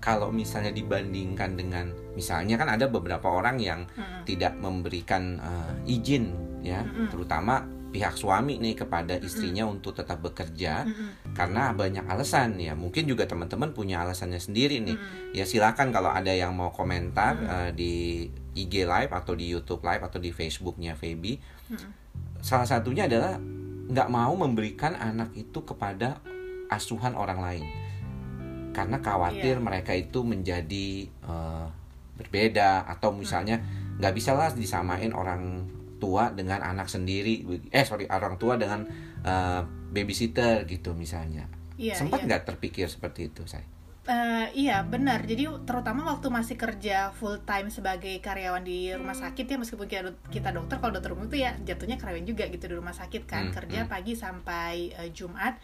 kalau 0.00 0.32
misalnya 0.32 0.72
dibandingkan 0.72 1.60
dengan 1.60 1.92
misalnya 2.16 2.56
kan 2.56 2.72
ada 2.72 2.88
beberapa 2.88 3.28
orang 3.28 3.60
yang 3.60 3.84
hmm. 3.84 4.24
tidak 4.24 4.56
memberikan 4.56 5.36
uh, 5.42 5.74
izin 5.84 6.32
ya, 6.64 6.80
hmm. 6.80 7.12
terutama 7.12 7.66
pihak 7.90 8.14
suami 8.14 8.62
nih 8.62 8.78
kepada 8.78 9.18
istrinya 9.18 9.66
mm 9.66 9.74
untuk 9.74 9.92
tetap 9.98 10.22
bekerja 10.22 10.86
mm 10.86 11.34
karena 11.34 11.74
banyak 11.74 12.06
alasan. 12.06 12.58
Ya 12.58 12.78
mungkin 12.78 13.06
juga 13.06 13.26
teman-teman 13.26 13.74
punya 13.74 14.02
alasannya 14.06 14.38
sendiri 14.38 14.78
nih. 14.80 14.96
Mm 14.96 15.36
ya 15.36 15.44
silakan 15.44 15.90
kalau 15.90 16.10
ada 16.10 16.30
yang 16.30 16.54
mau 16.54 16.70
komentar 16.70 17.36
mm 17.36 17.46
uh, 17.50 17.70
di 17.74 18.26
IG 18.54 18.86
live 18.86 19.12
atau 19.12 19.34
di 19.34 19.46
YouTube 19.50 19.82
live 19.82 20.02
atau 20.06 20.18
di 20.22 20.30
Facebooknya 20.30 20.94
Feby. 20.94 21.36
Mm 21.70 21.90
salah 22.40 22.64
satunya 22.64 23.04
adalah 23.04 23.36
nggak 23.90 24.08
mau 24.08 24.32
memberikan 24.32 24.96
anak 24.96 25.36
itu 25.36 25.60
kepada 25.66 26.22
asuhan 26.70 27.18
orang 27.18 27.42
lain. 27.42 27.66
Karena 28.70 29.02
khawatir 29.02 29.58
yeah. 29.58 29.64
mereka 29.66 29.92
itu 29.92 30.22
menjadi 30.22 31.10
uh, 31.26 31.66
berbeda 32.16 32.86
atau 32.86 33.10
misalnya 33.10 33.58
nggak 33.98 34.14
bisa 34.14 34.32
lah 34.32 34.48
disamain 34.54 35.10
orang 35.10 35.66
tua 36.00 36.32
dengan 36.32 36.64
anak 36.64 36.88
sendiri 36.88 37.44
eh 37.70 37.84
sorry 37.84 38.08
orang 38.08 38.40
tua 38.40 38.56
dengan 38.56 38.88
uh, 39.22 39.62
babysitter 39.92 40.64
gitu 40.64 40.96
misalnya 40.96 41.46
iya, 41.76 41.94
sempat 41.94 42.24
iya. 42.24 42.26
nggak 42.32 42.42
iya. 42.42 42.48
terpikir 42.48 42.86
seperti 42.88 43.28
itu 43.28 43.44
saya 43.44 43.68
Uh, 44.00 44.48
iya 44.56 44.80
benar. 44.80 45.28
Jadi 45.28 45.44
terutama 45.68 46.08
waktu 46.08 46.32
masih 46.32 46.56
kerja 46.56 47.12
full 47.12 47.44
time 47.44 47.68
sebagai 47.68 48.16
karyawan 48.24 48.64
di 48.64 48.88
rumah 48.96 49.12
sakit 49.12 49.44
ya 49.44 49.60
meskipun 49.60 49.84
kita, 49.84 50.16
kita 50.32 50.56
dokter 50.56 50.80
kalau 50.80 50.96
dokter 50.96 51.12
umum 51.12 51.28
itu 51.28 51.44
ya 51.44 51.52
jatuhnya 51.60 52.00
karyawan 52.00 52.24
juga 52.24 52.48
gitu 52.48 52.64
di 52.64 52.74
rumah 52.80 52.96
sakit 52.96 53.28
kan 53.28 53.52
hmm, 53.52 53.54
kerja 53.54 53.80
hmm. 53.84 53.90
pagi 53.92 54.12
sampai 54.16 54.96
uh, 54.96 55.08
Jumat. 55.12 55.60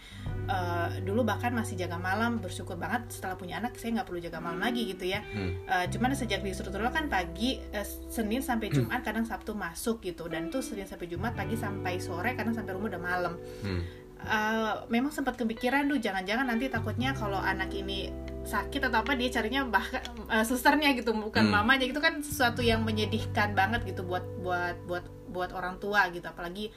Uh, 0.46 1.00
dulu 1.00 1.24
bahkan 1.24 1.56
masih 1.56 1.80
jaga 1.80 1.96
malam 1.96 2.36
bersyukur 2.36 2.76
banget 2.76 3.08
setelah 3.08 3.40
punya 3.40 3.56
anak 3.56 3.72
saya 3.80 3.98
nggak 3.98 4.06
perlu 4.06 4.20
jaga 4.20 4.38
malam 4.44 4.60
lagi 4.60 4.84
gitu 4.84 5.08
ya. 5.08 5.24
Hmm. 5.24 5.56
Uh, 5.64 5.86
cuman 5.88 6.12
sejak 6.12 6.44
di 6.44 6.52
struktural 6.52 6.92
kan 6.92 7.08
pagi 7.08 7.56
uh, 7.72 7.88
Senin 8.12 8.44
sampai 8.44 8.68
hmm. 8.68 8.84
Jumat 8.84 9.00
kadang 9.00 9.24
Sabtu 9.24 9.56
masuk 9.56 10.04
gitu 10.04 10.28
dan 10.28 10.52
tuh 10.52 10.60
Senin 10.60 10.84
sampai 10.84 11.08
Jumat 11.08 11.32
pagi 11.32 11.56
sampai 11.56 12.04
sore 12.04 12.36
kadang 12.36 12.52
sampai 12.52 12.76
rumah 12.76 12.92
udah 12.92 13.00
malam. 13.00 13.34
Hmm 13.64 14.05
uh, 14.26 14.84
memang 14.90 15.14
sempat 15.14 15.38
kepikiran 15.38 15.86
tuh 15.88 15.98
jangan-jangan 16.02 16.46
nanti 16.50 16.66
takutnya 16.68 17.14
kalau 17.14 17.38
anak 17.38 17.72
ini 17.72 18.10
sakit 18.46 18.90
atau 18.90 19.02
apa 19.02 19.18
dia 19.18 19.30
carinya 19.30 19.66
bahkan 19.66 20.02
uh, 20.30 20.46
susternya 20.46 20.94
gitu 20.94 21.10
bukan 21.14 21.50
hmm. 21.50 21.54
mamanya 21.54 21.86
itu 21.90 21.98
kan 21.98 22.22
sesuatu 22.22 22.62
yang 22.62 22.86
menyedihkan 22.86 23.58
banget 23.58 23.82
gitu 23.90 24.06
buat 24.06 24.22
buat 24.42 24.76
buat 24.86 25.04
buat 25.34 25.50
orang 25.50 25.82
tua 25.82 26.06
gitu 26.14 26.26
apalagi 26.26 26.70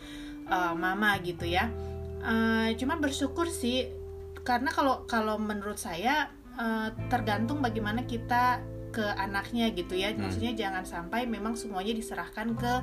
uh, 0.50 0.74
mama 0.74 1.14
gitu 1.22 1.46
ya 1.46 1.70
uh, 2.26 2.74
cuman 2.74 2.98
bersyukur 2.98 3.46
sih 3.46 3.94
karena 4.42 4.74
kalau 4.74 5.06
kalau 5.06 5.38
menurut 5.38 5.78
saya 5.78 6.34
uh, 6.58 6.90
tergantung 7.14 7.62
bagaimana 7.62 8.02
kita 8.10 8.66
ke 8.90 9.06
anaknya 9.06 9.70
gitu 9.70 9.94
ya 9.94 10.10
hmm. 10.10 10.26
maksudnya 10.26 10.58
jangan 10.58 10.82
sampai 10.82 11.30
memang 11.30 11.54
semuanya 11.54 11.94
diserahkan 11.94 12.58
ke 12.58 12.74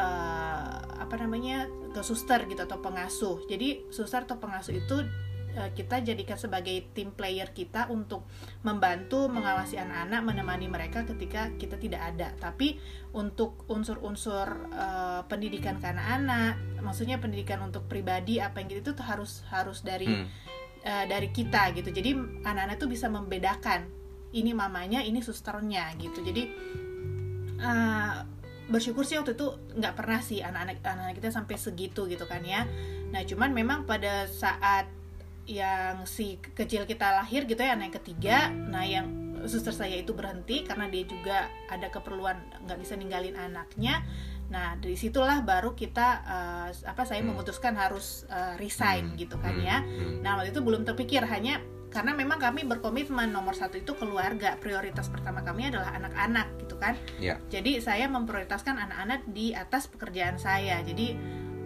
uh, 0.00 0.74
apa 0.96 1.14
namanya 1.20 1.68
ke 1.94 2.02
suster 2.02 2.42
gitu 2.50 2.66
atau 2.66 2.82
pengasuh. 2.82 3.46
Jadi 3.46 3.86
suster 3.94 4.26
atau 4.26 4.42
pengasuh 4.42 4.74
itu 4.74 5.06
uh, 5.54 5.70
kita 5.72 6.02
jadikan 6.02 6.34
sebagai 6.34 6.90
tim 6.92 7.14
player 7.14 7.54
kita 7.54 7.86
untuk 7.88 8.26
membantu 8.66 9.30
mengawasi 9.30 9.78
anak-anak 9.78 10.20
menemani 10.26 10.66
mereka 10.66 11.06
ketika 11.06 11.54
kita 11.54 11.78
tidak 11.78 12.02
ada. 12.02 12.34
Tapi 12.36 12.76
untuk 13.14 13.62
unsur-unsur 13.70 14.74
uh, 14.74 15.22
pendidikan 15.30 15.78
ke 15.78 15.86
anak-anak 15.86 16.82
maksudnya 16.82 17.16
pendidikan 17.22 17.62
untuk 17.64 17.86
pribadi 17.86 18.42
apa 18.42 18.60
yang 18.60 18.68
gitu 18.68 18.92
itu 18.92 19.04
harus 19.06 19.46
harus 19.48 19.80
dari 19.86 20.10
hmm. 20.10 20.26
uh, 20.82 21.04
dari 21.06 21.30
kita 21.30 21.70
gitu. 21.78 21.94
Jadi 21.94 22.42
anak-anak 22.42 22.76
tuh 22.76 22.90
bisa 22.90 23.06
membedakan 23.06 23.86
ini 24.34 24.50
mamanya 24.50 25.00
ini 25.06 25.22
susternya 25.22 25.94
gitu. 25.94 26.18
Jadi 26.26 26.42
uh, 27.62 28.33
bersyukur 28.68 29.04
sih 29.04 29.20
waktu 29.20 29.36
itu 29.36 29.52
nggak 29.76 29.94
pernah 29.94 30.20
sih 30.24 30.40
anak-anak 30.40 30.80
anak 30.84 31.14
kita 31.20 31.28
sampai 31.28 31.56
segitu 31.60 32.08
gitu 32.08 32.24
kan 32.24 32.40
ya 32.40 32.64
nah 33.12 33.20
cuman 33.20 33.52
memang 33.52 33.84
pada 33.84 34.24
saat 34.26 34.88
yang 35.44 36.08
si 36.08 36.40
kecil 36.40 36.88
kita 36.88 37.20
lahir 37.20 37.44
gitu 37.44 37.60
ya 37.60 37.76
anak 37.76 37.92
yang 37.92 37.96
ketiga 38.00 38.36
nah 38.48 38.84
yang 38.84 39.24
suster 39.44 39.76
saya 39.76 40.00
itu 40.00 40.16
berhenti 40.16 40.64
karena 40.64 40.88
dia 40.88 41.04
juga 41.04 41.52
ada 41.68 41.92
keperluan 41.92 42.40
nggak 42.64 42.78
bisa 42.80 42.96
ninggalin 42.96 43.36
anaknya 43.36 44.00
nah 44.48 44.76
dari 44.76 44.96
situlah 44.96 45.40
baru 45.40 45.72
kita 45.72 46.08
uh, 46.24 46.68
apa 46.84 47.02
saya 47.08 47.24
hmm. 47.24 47.32
memutuskan 47.32 47.76
harus 47.76 48.28
uh, 48.28 48.56
resign 48.60 49.12
hmm. 49.12 49.16
gitu 49.20 49.36
kan 49.40 49.56
ya 49.60 49.80
hmm. 49.80 50.20
nah 50.20 50.40
waktu 50.40 50.52
itu 50.52 50.60
belum 50.64 50.84
terpikir 50.84 51.24
hanya 51.24 51.60
karena 51.94 52.10
memang 52.10 52.42
kami 52.42 52.66
berkomitmen 52.66 53.30
nomor 53.30 53.54
satu 53.54 53.78
itu 53.78 53.94
keluarga 53.94 54.58
prioritas 54.58 55.06
pertama 55.06 55.46
kami 55.46 55.70
adalah 55.70 55.94
anak-anak 55.94 56.58
gitu 56.66 56.74
kan 56.74 56.98
yeah. 57.22 57.38
jadi 57.46 57.78
saya 57.78 58.10
memprioritaskan 58.10 58.74
anak-anak 58.74 59.22
di 59.30 59.54
atas 59.54 59.86
pekerjaan 59.86 60.34
saya 60.34 60.82
jadi 60.82 61.14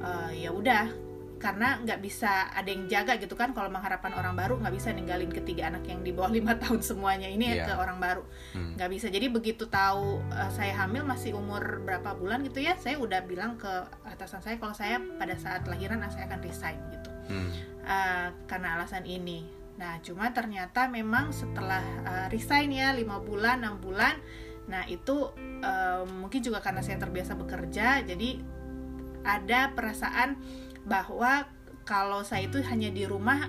uh, 0.04 0.30
ya 0.36 0.52
udah 0.52 1.08
karena 1.38 1.78
nggak 1.86 2.02
bisa 2.02 2.50
ada 2.50 2.66
yang 2.66 2.90
jaga 2.90 3.14
gitu 3.16 3.38
kan 3.38 3.54
kalau 3.54 3.70
mengharapkan 3.70 4.10
orang 4.10 4.34
baru 4.34 4.58
nggak 4.58 4.74
bisa 4.74 4.90
ninggalin 4.90 5.30
ketiga 5.30 5.70
anak 5.70 5.86
yang 5.86 6.02
di 6.02 6.10
bawah 6.10 6.34
lima 6.38 6.58
tahun 6.58 6.82
semuanya 6.82 7.30
ini 7.30 7.56
yeah. 7.56 7.64
ke 7.64 7.72
orang 7.78 8.02
baru 8.02 8.26
hmm. 8.58 8.76
nggak 8.76 8.88
hmm. 8.90 8.96
bisa 8.98 9.06
jadi 9.08 9.26
begitu 9.30 9.64
tahu 9.70 10.20
uh, 10.34 10.50
saya 10.52 10.74
hamil 10.84 11.06
masih 11.06 11.38
umur 11.38 11.80
berapa 11.86 12.12
bulan 12.18 12.42
gitu 12.44 12.60
ya 12.60 12.74
saya 12.76 12.98
udah 12.98 13.22
bilang 13.24 13.56
ke 13.56 13.70
atasan 14.04 14.42
saya 14.42 14.58
kalau 14.58 14.74
saya 14.74 14.98
pada 14.98 15.38
saat 15.38 15.64
lahiran 15.70 16.02
saya 16.10 16.26
akan 16.26 16.40
resign 16.42 16.76
gitu 16.90 17.10
hmm. 17.32 17.50
uh, 17.86 18.28
karena 18.50 18.76
alasan 18.76 19.06
ini 19.06 19.57
Nah, 19.78 20.02
cuma 20.02 20.34
ternyata 20.34 20.90
memang 20.90 21.30
setelah 21.30 21.80
uh, 22.02 22.26
resign 22.28 22.74
ya 22.74 22.90
5 22.90 23.06
bulan, 23.22 23.62
6 23.62 23.78
bulan, 23.78 24.18
nah 24.66 24.82
itu 24.90 25.30
uh, 25.62 26.02
mungkin 26.04 26.42
juga 26.42 26.58
karena 26.58 26.82
saya 26.82 26.98
terbiasa 26.98 27.38
bekerja, 27.38 28.02
jadi 28.02 28.42
ada 29.22 29.70
perasaan 29.78 30.34
bahwa 30.82 31.46
kalau 31.86 32.26
saya 32.26 32.50
itu 32.50 32.58
hanya 32.66 32.90
di 32.90 33.06
rumah 33.06 33.48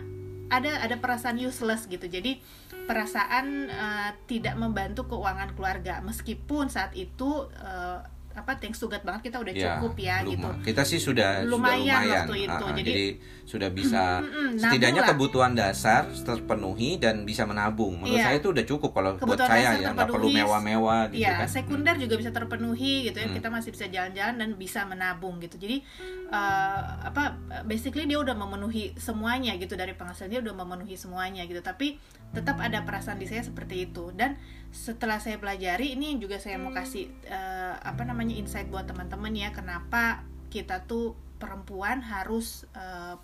ada 0.50 0.82
ada 0.82 0.98
perasaan 0.98 1.38
useless 1.38 1.86
gitu. 1.86 2.10
Jadi 2.10 2.42
perasaan 2.90 3.70
uh, 3.70 4.10
tidak 4.26 4.58
membantu 4.58 5.06
keuangan 5.06 5.54
keluarga 5.54 6.02
meskipun 6.02 6.74
saat 6.74 6.98
itu 6.98 7.46
uh, 7.62 8.02
apa 8.40 8.56
thanks 8.56 8.78
to 8.78 8.88
God 8.88 9.02
banget 9.02 9.28
kita 9.28 9.38
udah 9.38 9.52
Ya, 9.52 9.76
cukup 9.76 9.94
ya 9.96 10.16
luma- 10.20 10.32
gitu 10.32 10.50
Kita 10.66 10.82
sih 10.82 10.96
sudah 10.98 11.08
sudah 11.40 11.46
Lumayan 11.46 11.84
lumayan. 12.00 12.16
waktu 12.24 12.36
itu, 12.40 12.54
ah, 12.62 12.72
jadi- 12.72 12.86
jadi 12.86 13.06
sudah 13.44 13.70
bisa 13.70 14.04
setidaknya 14.62 15.02
lah. 15.02 15.10
kebutuhan 15.10 15.52
dasar 15.54 16.02
terpenuhi 16.16 16.96
dan 16.96 17.24
bisa 17.24 17.44
menabung. 17.44 17.98
Menurut 17.98 18.16
Iya. 18.16 18.26
saya 18.26 18.38
itu 18.38 18.50
udah 18.50 18.66
cukup 18.66 18.92
kalau 18.92 19.12
buat 19.14 19.22
Kebutuhan 19.22 19.50
saya 19.50 19.64
dasar 19.66 19.76
ya 19.76 19.90
nggak 19.92 20.08
perlu 20.08 20.28
mewah-mewah 20.32 21.02
gitu 21.10 21.20
Iya, 21.20 21.32
kan. 21.36 21.48
sekunder 21.50 21.96
juga 21.98 22.16
bisa 22.16 22.32
terpenuhi 22.32 22.94
gitu 23.04 23.18
ya. 23.18 23.26
Hmm. 23.26 23.36
Kita 23.36 23.48
masih 23.50 23.70
bisa 23.70 23.86
jalan-jalan 23.86 24.36
dan 24.38 24.50
bisa 24.56 24.80
menabung 24.84 25.36
gitu. 25.40 25.58
Jadi 25.58 25.82
eh, 26.30 26.80
apa 27.02 27.36
basically 27.64 28.06
dia 28.06 28.18
udah 28.18 28.34
memenuhi 28.34 28.94
semuanya 28.96 29.56
gitu 29.56 29.74
dari 29.74 29.92
penghasilan 29.92 30.30
dia 30.30 30.40
udah 30.40 30.56
memenuhi 30.56 30.94
semuanya 30.94 31.44
gitu. 31.44 31.60
Tapi 31.60 31.98
tetap 32.30 32.60
ada 32.60 32.80
perasaan 32.80 33.18
di 33.18 33.26
saya 33.26 33.42
seperti 33.42 33.84
itu. 33.84 34.14
Dan 34.14 34.38
setelah 34.70 35.18
saya 35.18 35.42
pelajari 35.42 35.98
ini 35.98 36.22
juga 36.22 36.38
saya 36.38 36.62
mau 36.62 36.70
kasih 36.70 37.10
eh, 37.26 37.74
apa 37.82 38.06
namanya 38.06 38.38
insight 38.38 38.70
buat 38.70 38.86
teman-teman 38.86 39.34
ya 39.34 39.50
kenapa 39.50 40.22
kita 40.54 40.86
tuh 40.86 41.18
perempuan 41.42 42.06
harus 42.06 42.70
eh, 42.78 43.16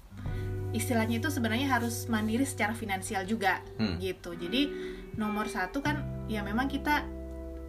istilahnya 0.74 1.24
itu 1.24 1.30
sebenarnya 1.32 1.72
harus 1.72 2.10
mandiri 2.12 2.44
secara 2.44 2.76
finansial 2.76 3.24
juga 3.24 3.64
Hmm. 3.80 3.96
gitu. 4.02 4.36
Jadi 4.36 4.68
nomor 5.16 5.48
satu 5.48 5.80
kan 5.80 6.04
ya 6.28 6.42
memang 6.42 6.68
kita 6.68 7.06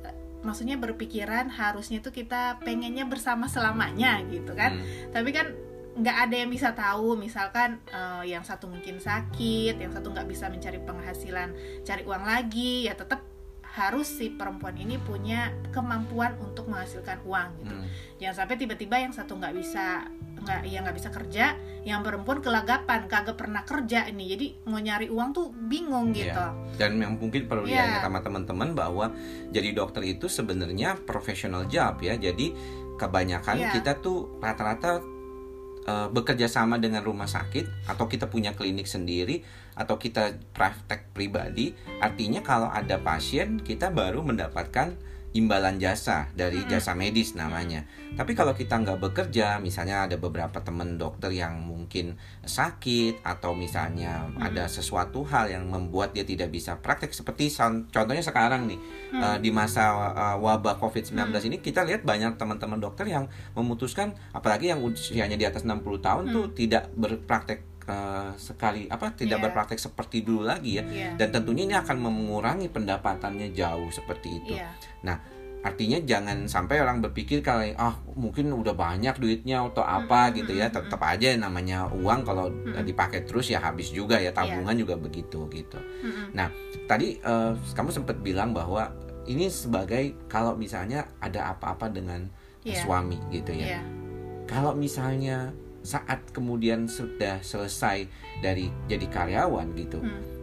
eh, 0.07 0.15
maksudnya 0.43 0.81
berpikiran 0.81 1.53
harusnya 1.53 2.03
tuh 2.03 2.11
kita 2.11 2.59
pengennya 2.65 3.05
bersama 3.07 3.47
selamanya 3.47 4.25
gitu 4.33 4.57
kan. 4.57 4.81
Hmm. 4.81 5.13
Tapi 5.13 5.31
kan 5.31 5.47
nggak 5.97 6.17
ada 6.29 6.37
yang 6.37 6.51
bisa 6.53 6.73
tahu 6.77 7.17
misalkan 7.17 7.79
eh, 7.93 8.33
yang 8.33 8.43
satu 8.43 8.67
mungkin 8.73 8.99
sakit, 8.99 9.77
yang 9.77 9.93
satu 9.93 10.11
nggak 10.11 10.27
bisa 10.27 10.49
mencari 10.49 10.81
penghasilan, 10.83 11.53
cari 11.85 12.03
uang 12.09 12.25
lagi 12.25 12.89
ya 12.89 12.97
tetap 12.97 13.36
harus 13.77 14.09
si 14.09 14.33
perempuan 14.33 14.73
ini 14.75 14.97
punya 14.97 15.53
kemampuan 15.69 16.33
untuk 16.41 16.65
menghasilkan 16.67 17.21
uang 17.23 17.49
gitu 17.61 17.75
Hmm. 17.77 17.85
jangan 18.17 18.35
sampai 18.43 18.57
tiba-tiba 18.57 18.97
yang 18.97 19.13
satu 19.13 19.37
nggak 19.37 19.53
bisa 19.53 20.09
nggak 20.37 20.61
ya 20.65 20.79
nggak 20.81 20.97
bisa 20.97 21.11
kerja 21.11 21.53
yang 21.83 22.01
perempuan 22.01 22.41
kelagapan 22.41 23.05
kagak 23.05 23.37
pernah 23.37 23.63
kerja 23.63 24.07
ini 24.07 24.25
jadi 24.29 24.47
mau 24.65 24.79
nyari 24.79 25.09
uang 25.09 25.29
tuh 25.31 25.47
bingung 25.53 26.11
gitu 26.11 26.33
Iya. 26.33 26.77
Dan 26.77 26.97
yang 26.97 27.17
mungkin 27.17 27.45
perlu 27.45 27.65
Iya. 27.65 27.85
diingat 27.85 28.03
sama 28.03 28.21
teman-teman 28.21 28.69
bahwa 28.73 29.13
jadi 29.49 29.73
dokter 29.73 30.05
itu 30.05 30.27
sebenarnya 30.27 30.97
professional 31.03 31.65
job 31.67 31.97
ya. 31.99 32.15
Jadi 32.15 32.53
kebanyakan 32.95 33.57
Iya. 33.59 33.71
kita 33.73 33.93
tuh 33.99 34.39
rata-rata 34.39 35.01
eh, 35.85 36.09
bekerja 36.11 36.47
sama 36.47 36.77
dengan 36.77 36.99
rumah 37.01 37.27
sakit 37.27 37.87
atau 37.87 38.05
kita 38.07 38.27
punya 38.27 38.51
klinik 38.53 38.85
sendiri 38.85 39.47
atau 39.77 40.01
kita 40.01 40.35
praktek 40.57 41.13
pribadi. 41.13 41.77
Artinya 42.01 42.41
kalau 42.41 42.73
ada 42.73 42.97
pasien 42.99 43.61
kita 43.61 43.93
baru 43.93 44.25
mendapatkan 44.25 44.97
imbalan 45.37 45.77
jasa 45.77 46.33
dari 46.33 46.65
Mm-mm. 46.65 46.73
jasa 46.73 46.97
medis 46.97 47.37
namanya. 47.37 47.85
Tapi 48.17 48.33
kalau 48.33 48.57
kita 48.57 48.81
nggak 48.81 48.97
bekerja, 48.97 49.61
misalnya 49.61 50.09
ada 50.09 50.17
beberapa 50.17 50.65
teman 50.65 50.97
dokter 50.97 51.29
yang 51.29 51.61
mungkin 51.61 52.17
sakit 52.41 53.21
atau 53.21 53.53
misalnya 53.53 54.25
Hmm. 54.33 54.41
ada 54.41 54.65
sesuatu 54.65 55.29
hal 55.29 55.53
yang 55.53 55.69
membuat 55.69 56.17
dia 56.17 56.25
tidak 56.25 56.49
bisa 56.49 56.81
praktek 56.81 57.13
seperti 57.13 57.53
contohnya 57.93 58.25
sekarang 58.25 58.65
nih 58.65 58.81
Hmm. 59.13 59.21
eh, 59.21 59.39
di 59.45 59.53
masa 59.53 59.93
eh, 60.17 60.37
wabah 60.41 60.81
COVID-19 60.81 61.13
Hmm. 61.29 61.49
ini 61.53 61.57
kita 61.61 61.85
lihat 61.85 62.09
banyak 62.09 62.41
teman-teman 62.41 62.81
dokter 62.81 63.05
yang 63.05 63.29
memutuskan 63.53 64.17
apalagi 64.33 64.73
yang 64.73 64.81
usianya 64.81 65.37
di 65.37 65.45
atas 65.45 65.69
60 65.69 66.01
tahun 66.01 66.33
tuh 66.33 66.49
Hmm. 66.49 66.57
tidak 66.57 66.89
berpraktek 66.97 67.76
eh, 67.87 68.31
sekali 68.37 68.87
apa 68.87 69.15
tidak 69.15 69.39
Iya. 69.39 69.45
berpraktek 69.47 69.79
seperti 69.79 70.21
dulu 70.21 70.43
lagi 70.43 70.79
ya. 70.79 70.85
Iya. 70.85 71.11
Dan 71.17 71.29
tentunya 71.31 71.63
ini 71.65 71.75
akan 71.75 71.97
mengurangi 71.97 72.67
pendapatannya 72.67 73.51
jauh 73.51 73.89
seperti 73.89 74.29
itu. 74.37 74.55
Iya. 74.55 74.71
Artinya 75.63 75.99
jangan 75.99 76.47
sampai 76.47 76.79
orang 76.79 77.03
berpikir 77.03 77.43
kalau 77.43 77.67
ah 77.75 77.99
mungkin 78.15 78.55
udah 78.55 78.71
banyak 78.71 79.19
duitnya 79.19 79.67
atau 79.67 79.83
apa 79.83 80.31
Mm, 80.31 80.35
gitu 80.39 80.53
ya. 80.55 80.71
Tetap 80.71 81.03
aja 81.03 81.35
namanya 81.35 81.91
uang 81.91 82.23
kalau 82.23 82.47
Mm. 82.47 82.87
dipakai 82.87 83.27
terus 83.27 83.51
ya 83.51 83.59
habis 83.59 83.91
juga 83.91 84.15
ya. 84.15 84.31
Tabungan 84.31 84.79
juga 84.79 84.95
begitu 84.95 85.43
gitu. 85.51 85.79
Mm-mm. 86.07 86.39
Tadi 86.87 87.19
eh, 87.19 87.53
kamu 87.75 87.91
sempat 87.91 88.23
bilang 88.23 88.55
bahwa 88.55 88.95
ini 89.27 89.51
sebagai 89.51 90.15
kalau 90.31 90.55
misalnya 90.55 91.03
ada 91.19 91.51
apa-apa 91.51 91.91
dengan 91.91 92.31
Iya. 92.63 92.87
suami 92.87 93.19
gitu 93.31 93.51
ya. 93.51 93.75
Iya. 93.75 93.81
Kalau 94.47 94.71
misalnya 94.71 95.51
saat 95.87 96.35
kemudian 96.35 96.91
sudah 96.91 97.39
selesai 97.41 98.11
dari 98.43 98.67
jadi 98.91 99.07
karyawan 99.07 99.71
gitu, 99.79 100.03
Hmm. 100.03 100.35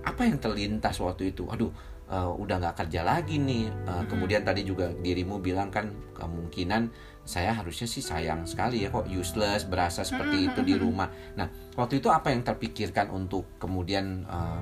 apa 0.00 0.24
yang 0.24 0.40
terlintas 0.40 0.96
waktu 1.04 1.36
itu? 1.36 1.44
Aduh, 1.52 1.68
eh, 2.08 2.30
udah 2.40 2.56
nggak 2.56 2.76
kerja 2.80 3.04
lagi 3.04 3.36
nih. 3.36 3.68
Eh, 3.68 3.90
Mm-mm. 3.92 4.08
Kemudian 4.08 4.40
tadi 4.40 4.64
juga 4.64 4.88
dirimu 4.88 5.36
bilang 5.38 5.68
kan 5.68 5.92
kemungkinan 6.16 6.88
saya 7.28 7.52
harusnya 7.52 7.84
sih 7.84 8.00
sayang 8.00 8.48
sekali 8.48 8.82
ya 8.82 8.88
kok 8.88 9.04
useless 9.04 9.68
berasa 9.68 10.00
seperti 10.00 10.48
itu 10.48 10.64
di 10.64 10.72
Mm-mm. 10.72 10.84
rumah. 10.88 11.08
Nah, 11.36 11.52
waktu 11.76 12.00
itu 12.00 12.08
apa 12.08 12.32
yang 12.32 12.40
terpikirkan 12.40 13.12
untuk 13.12 13.60
kemudian 13.60 14.24
eh, 14.24 14.60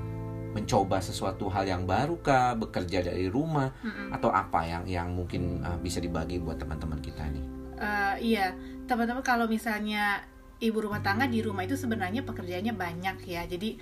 mencoba 0.56 0.98
sesuatu 0.98 1.46
hal 1.52 1.68
yang 1.68 1.84
baru 1.86 2.18
kah, 2.18 2.58
bekerja 2.58 3.06
dari 3.06 3.30
rumah 3.30 3.70
Mm-mm. 3.86 4.10
atau 4.18 4.34
apa 4.34 4.66
yang 4.66 4.82
yang 4.90 5.08
mungkin 5.14 5.62
eh, 5.62 5.78
bisa 5.78 6.02
dibagi 6.02 6.42
buat 6.42 6.58
teman-teman 6.58 6.98
kita 6.98 7.22
nih? 7.30 7.44
Eh, 7.76 8.14
iya. 8.34 8.56
Teman-teman 8.86 9.22
kalau 9.22 9.50
misalnya 9.50 10.24
ibu 10.60 10.78
rumah 10.80 11.04
tangga 11.04 11.28
di 11.28 11.44
rumah 11.44 11.68
itu 11.68 11.76
sebenarnya 11.76 12.24
pekerjaannya 12.24 12.74
banyak 12.74 13.16
ya. 13.28 13.44
Jadi 13.44 13.76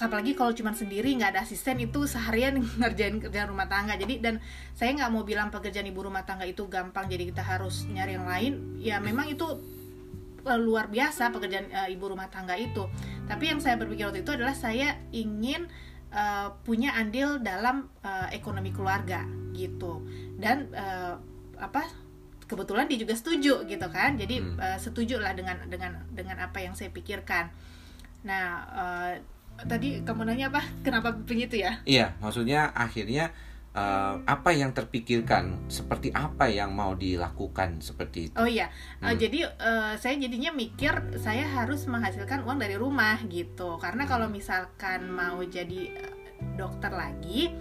apalagi 0.00 0.32
kalau 0.32 0.56
cuma 0.56 0.72
sendiri 0.72 1.12
nggak 1.12 1.36
ada 1.36 1.40
asisten 1.44 1.76
itu 1.76 2.08
seharian 2.08 2.56
ngerjain 2.80 3.20
kerjaan 3.20 3.48
rumah 3.48 3.68
tangga. 3.68 3.96
Jadi 3.96 4.20
dan 4.20 4.40
saya 4.76 4.92
nggak 4.96 5.10
mau 5.12 5.24
bilang 5.24 5.48
pekerjaan 5.48 5.88
ibu 5.88 6.00
rumah 6.04 6.24
tangga 6.28 6.44
itu 6.44 6.68
gampang 6.68 7.08
jadi 7.08 7.28
kita 7.32 7.42
harus 7.44 7.88
nyari 7.88 8.16
yang 8.16 8.28
lain. 8.28 8.52
Ya 8.80 8.96
memang 9.00 9.28
itu 9.32 9.46
eh, 10.44 10.60
luar 10.60 10.92
biasa 10.92 11.32
pekerjaan 11.32 11.72
eh, 11.72 11.88
ibu 11.96 12.04
rumah 12.12 12.28
tangga 12.28 12.56
itu. 12.60 12.84
Tapi 13.24 13.44
yang 13.48 13.60
saya 13.62 13.80
berpikir 13.80 14.04
waktu 14.10 14.20
itu 14.26 14.32
adalah 14.36 14.52
saya 14.52 15.00
ingin 15.16 15.64
eh, 16.12 16.48
punya 16.64 16.92
andil 16.96 17.40
dalam 17.40 17.88
eh, 18.04 18.36
ekonomi 18.36 18.72
keluarga 18.76 19.24
gitu. 19.56 20.04
Dan 20.36 20.68
eh, 20.76 21.14
apa 21.60 21.84
kebetulan 22.50 22.90
dia 22.90 22.98
juga 22.98 23.14
setuju 23.14 23.62
gitu 23.64 23.86
kan 23.88 24.18
jadi 24.18 24.42
Hmm. 24.42 24.58
eh, 24.58 24.74
setuju 24.76 25.22
lah 25.22 25.30
dengan 25.32 25.62
dengan 25.70 26.02
dengan 26.10 26.42
apa 26.42 26.58
yang 26.58 26.74
saya 26.74 26.90
pikirkan 26.90 27.46
nah 28.20 28.66
eh, 28.68 29.12
tadi 29.62 30.02
kamu 30.02 30.26
nanya 30.26 30.50
apa 30.50 30.66
kenapa 30.82 31.14
begitu 31.14 31.54
ya 31.56 31.78
Iya, 31.84 32.18
maksudnya 32.18 32.74
akhirnya 32.74 33.30
eh, 33.70 34.14
apa 34.26 34.50
yang 34.50 34.74
terpikirkan, 34.74 35.70
seperti 35.70 36.10
apa 36.10 36.50
yang 36.50 36.74
mau 36.74 36.98
dilakukan 36.98 37.78
seperti 37.78 38.26
itu. 38.26 38.34
Oh 38.34 38.42
iya, 38.42 38.66
Hmm. 38.98 39.14
jadi 39.14 39.46
eh, 39.46 39.94
saya 39.94 40.18
jadinya 40.18 40.50
mikir 40.50 40.90
saya 41.22 41.46
harus 41.46 41.86
menghasilkan 41.86 42.42
uang 42.42 42.58
dari 42.58 42.74
rumah 42.74 43.22
gitu. 43.30 43.78
Karena 43.78 44.10
kalau 44.10 44.26
misalkan 44.26 45.06
mau 45.06 45.38
jadi 45.40 45.86
dokter 46.58 46.90
lagi, 46.90 47.54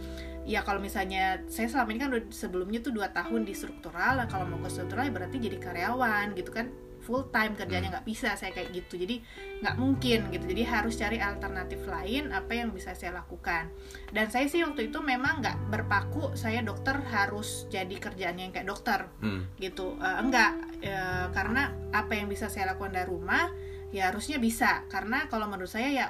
ya 0.50 0.66
kalau 0.66 0.82
misalnya 0.82 1.46
saya 1.46 1.70
selama 1.70 1.94
ini 1.94 2.00
kan 2.02 2.10
udah 2.10 2.24
sebelumnya 2.34 2.82
tuh 2.82 2.90
dua 2.90 3.14
tahun 3.14 3.46
di 3.46 3.54
struktural, 3.54 4.26
kalau 4.26 4.50
mau 4.50 4.58
ke 4.66 4.74
struktural 4.74 5.06
ya 5.06 5.14
berarti 5.14 5.38
jadi 5.38 5.62
karyawan 5.62 6.34
gitu 6.34 6.50
kan. 6.50 6.74
Full 7.00 7.32
time 7.32 7.56
kerjanya 7.56 7.96
nggak 7.96 8.06
bisa 8.06 8.36
saya 8.36 8.52
kayak 8.52 8.76
gitu. 8.76 9.00
Jadi 9.00 9.24
nggak 9.64 9.76
mungkin 9.80 10.20
gitu. 10.36 10.46
Jadi 10.52 10.62
harus 10.68 11.00
cari 11.00 11.18
alternatif 11.18 11.86
lain 11.88 12.34
apa 12.36 12.52
yang 12.54 12.76
bisa 12.76 12.92
saya 12.98 13.24
lakukan. 13.24 13.72
Dan 14.12 14.28
saya 14.30 14.50
sih 14.52 14.62
waktu 14.66 14.92
itu 14.92 15.00
memang 15.00 15.40
nggak 15.40 15.72
berpaku 15.72 16.36
saya 16.36 16.60
dokter 16.60 17.00
harus 17.14 17.70
jadi 17.72 17.94
kerjaannya 17.94 18.52
yang 18.52 18.54
kayak 18.54 18.68
dokter 18.68 19.00
Hmm, 19.24 19.48
gitu. 19.58 19.96
Eh, 19.96 20.18
enggak. 20.22 20.52
Eh, 20.84 21.26
karena 21.32 21.72
apa 21.96 22.14
yang 22.20 22.28
bisa 22.28 22.52
saya 22.52 22.76
lakukan 22.76 22.92
dari 22.92 23.08
rumah 23.08 23.48
ya 23.96 24.12
harusnya 24.12 24.36
bisa. 24.38 24.84
Karena 24.92 25.26
kalau 25.32 25.48
menurut 25.48 25.72
saya 25.72 25.90
ya 25.90 26.06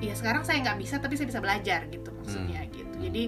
ya 0.00 0.14
sekarang 0.16 0.46
saya 0.46 0.64
nggak 0.64 0.78
bisa 0.80 0.96
tapi 1.02 1.18
saya 1.18 1.28
bisa 1.28 1.42
belajar 1.42 1.84
gitu 1.92 2.08
maksudnya 2.14 2.64
gitu. 2.72 2.94
Jadi 2.96 3.24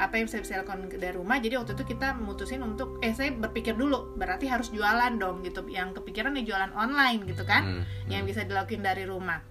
apa 0.00 0.16
yang 0.16 0.26
saya 0.32 0.40
bisa 0.40 0.56
lakukan 0.64 0.88
dari 0.88 1.12
rumah. 1.12 1.36
Jadi 1.36 1.60
waktu 1.60 1.76
itu 1.76 1.84
kita 1.92 2.16
memutusin 2.16 2.64
untuk 2.64 2.96
eh 3.04 3.12
saya 3.12 3.36
berpikir 3.36 3.76
dulu 3.76 4.16
berarti 4.16 4.48
harus 4.48 4.72
jualan 4.72 5.12
dong 5.20 5.44
gitu. 5.44 5.60
Yang 5.68 6.00
kepikiran 6.00 6.32
ya 6.40 6.56
jualan 6.56 6.72
online 6.72 7.28
gitu 7.28 7.44
kan 7.44 7.84
hmm, 7.84 8.08
yang 8.08 8.24
hmm. 8.24 8.30
bisa 8.32 8.48
dilakukan 8.48 8.80
dari 8.80 9.04
rumah. 9.04 9.44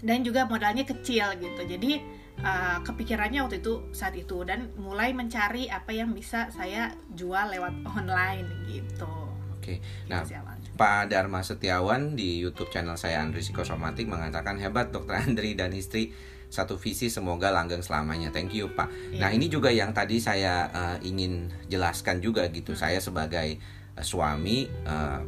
Dan 0.00 0.24
juga 0.24 0.48
modalnya 0.48 0.88
kecil 0.88 1.36
gitu. 1.38 1.62
Jadi 1.62 2.00
uh, 2.42 2.80
kepikirannya 2.82 3.44
waktu 3.44 3.60
itu 3.60 3.92
saat 3.92 4.16
itu. 4.16 4.40
Dan 4.42 4.72
mulai 4.80 5.12
mencari 5.12 5.68
apa 5.68 5.92
yang 5.92 6.16
bisa 6.16 6.48
saya 6.48 6.96
jual 7.12 7.52
lewat 7.52 7.84
online 8.00 8.48
gitu. 8.66 9.32
Oke, 9.62 9.78
Gitu 9.78 10.10
nah. 10.10 10.26
Pak 10.74 11.14
Dharma 11.14 11.38
Setiawan 11.46 12.18
di 12.18 12.42
YouTube 12.42 12.74
channel 12.74 12.98
saya 12.98 13.22
Andri 13.22 13.46
Psikosomatik 13.46 14.10
mengatakan 14.10 14.58
hebat 14.58 14.90
Dokter 14.90 15.22
Andri 15.22 15.54
dan 15.54 15.70
istri 15.70 16.10
satu 16.52 16.76
visi 16.76 17.08
semoga 17.08 17.48
langgeng 17.48 17.80
selamanya. 17.80 18.28
Thank 18.28 18.52
you 18.52 18.68
Pak. 18.76 18.92
Iya. 19.16 19.24
Nah 19.24 19.30
ini 19.32 19.48
juga 19.48 19.72
yang 19.72 19.96
tadi 19.96 20.20
saya 20.20 20.68
eh, 20.68 21.08
ingin 21.08 21.48
jelaskan 21.72 22.20
juga 22.20 22.44
gitu. 22.52 22.76
Hmm. 22.76 22.80
Saya 22.84 23.00
sebagai 23.00 23.56
eh, 23.96 24.04
suami 24.04 24.68
eh, 24.68 25.20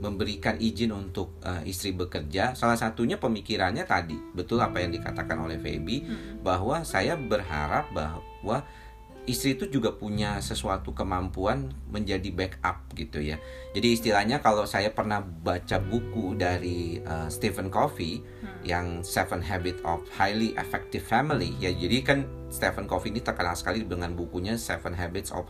memberikan 0.00 0.56
izin 0.56 0.96
untuk 0.96 1.36
eh, 1.44 1.68
istri 1.68 1.92
bekerja. 1.92 2.56
Salah 2.56 2.80
satunya 2.80 3.20
pemikirannya 3.20 3.84
tadi 3.84 4.16
betul 4.32 4.64
apa 4.64 4.80
yang 4.80 4.96
dikatakan 4.96 5.36
oleh 5.36 5.60
Feby 5.60 6.08
Mm-mm. 6.08 6.34
bahwa 6.40 6.80
saya 6.88 7.20
berharap 7.20 7.92
bahwa 7.92 8.64
istri 9.28 9.52
itu 9.54 9.68
juga 9.68 9.92
punya 9.92 10.40
sesuatu 10.40 10.96
kemampuan 10.96 11.72
menjadi 11.92 12.32
backup 12.32 12.88
gitu 12.96 13.20
ya. 13.20 13.36
Jadi 13.76 13.88
istilahnya 13.92 14.40
kalau 14.40 14.64
saya 14.64 14.90
pernah 14.90 15.20
baca 15.20 15.76
buku 15.78 16.34
dari 16.34 16.98
uh, 17.04 17.28
Stephen 17.28 17.68
Covey 17.68 18.24
hmm. 18.24 18.64
yang 18.64 18.86
Seven 19.04 19.44
Habits 19.44 19.84
of 19.84 20.02
Highly 20.16 20.56
Effective 20.56 21.04
Family 21.04 21.52
ya. 21.60 21.70
Jadi 21.70 21.98
kan 22.00 22.18
Stephen 22.48 22.88
Covey 22.88 23.14
ini 23.14 23.20
terkenal 23.22 23.54
sekali 23.54 23.84
dengan 23.86 24.16
bukunya 24.16 24.56
Seven 24.56 24.96
Habits 24.96 25.30
of 25.30 25.46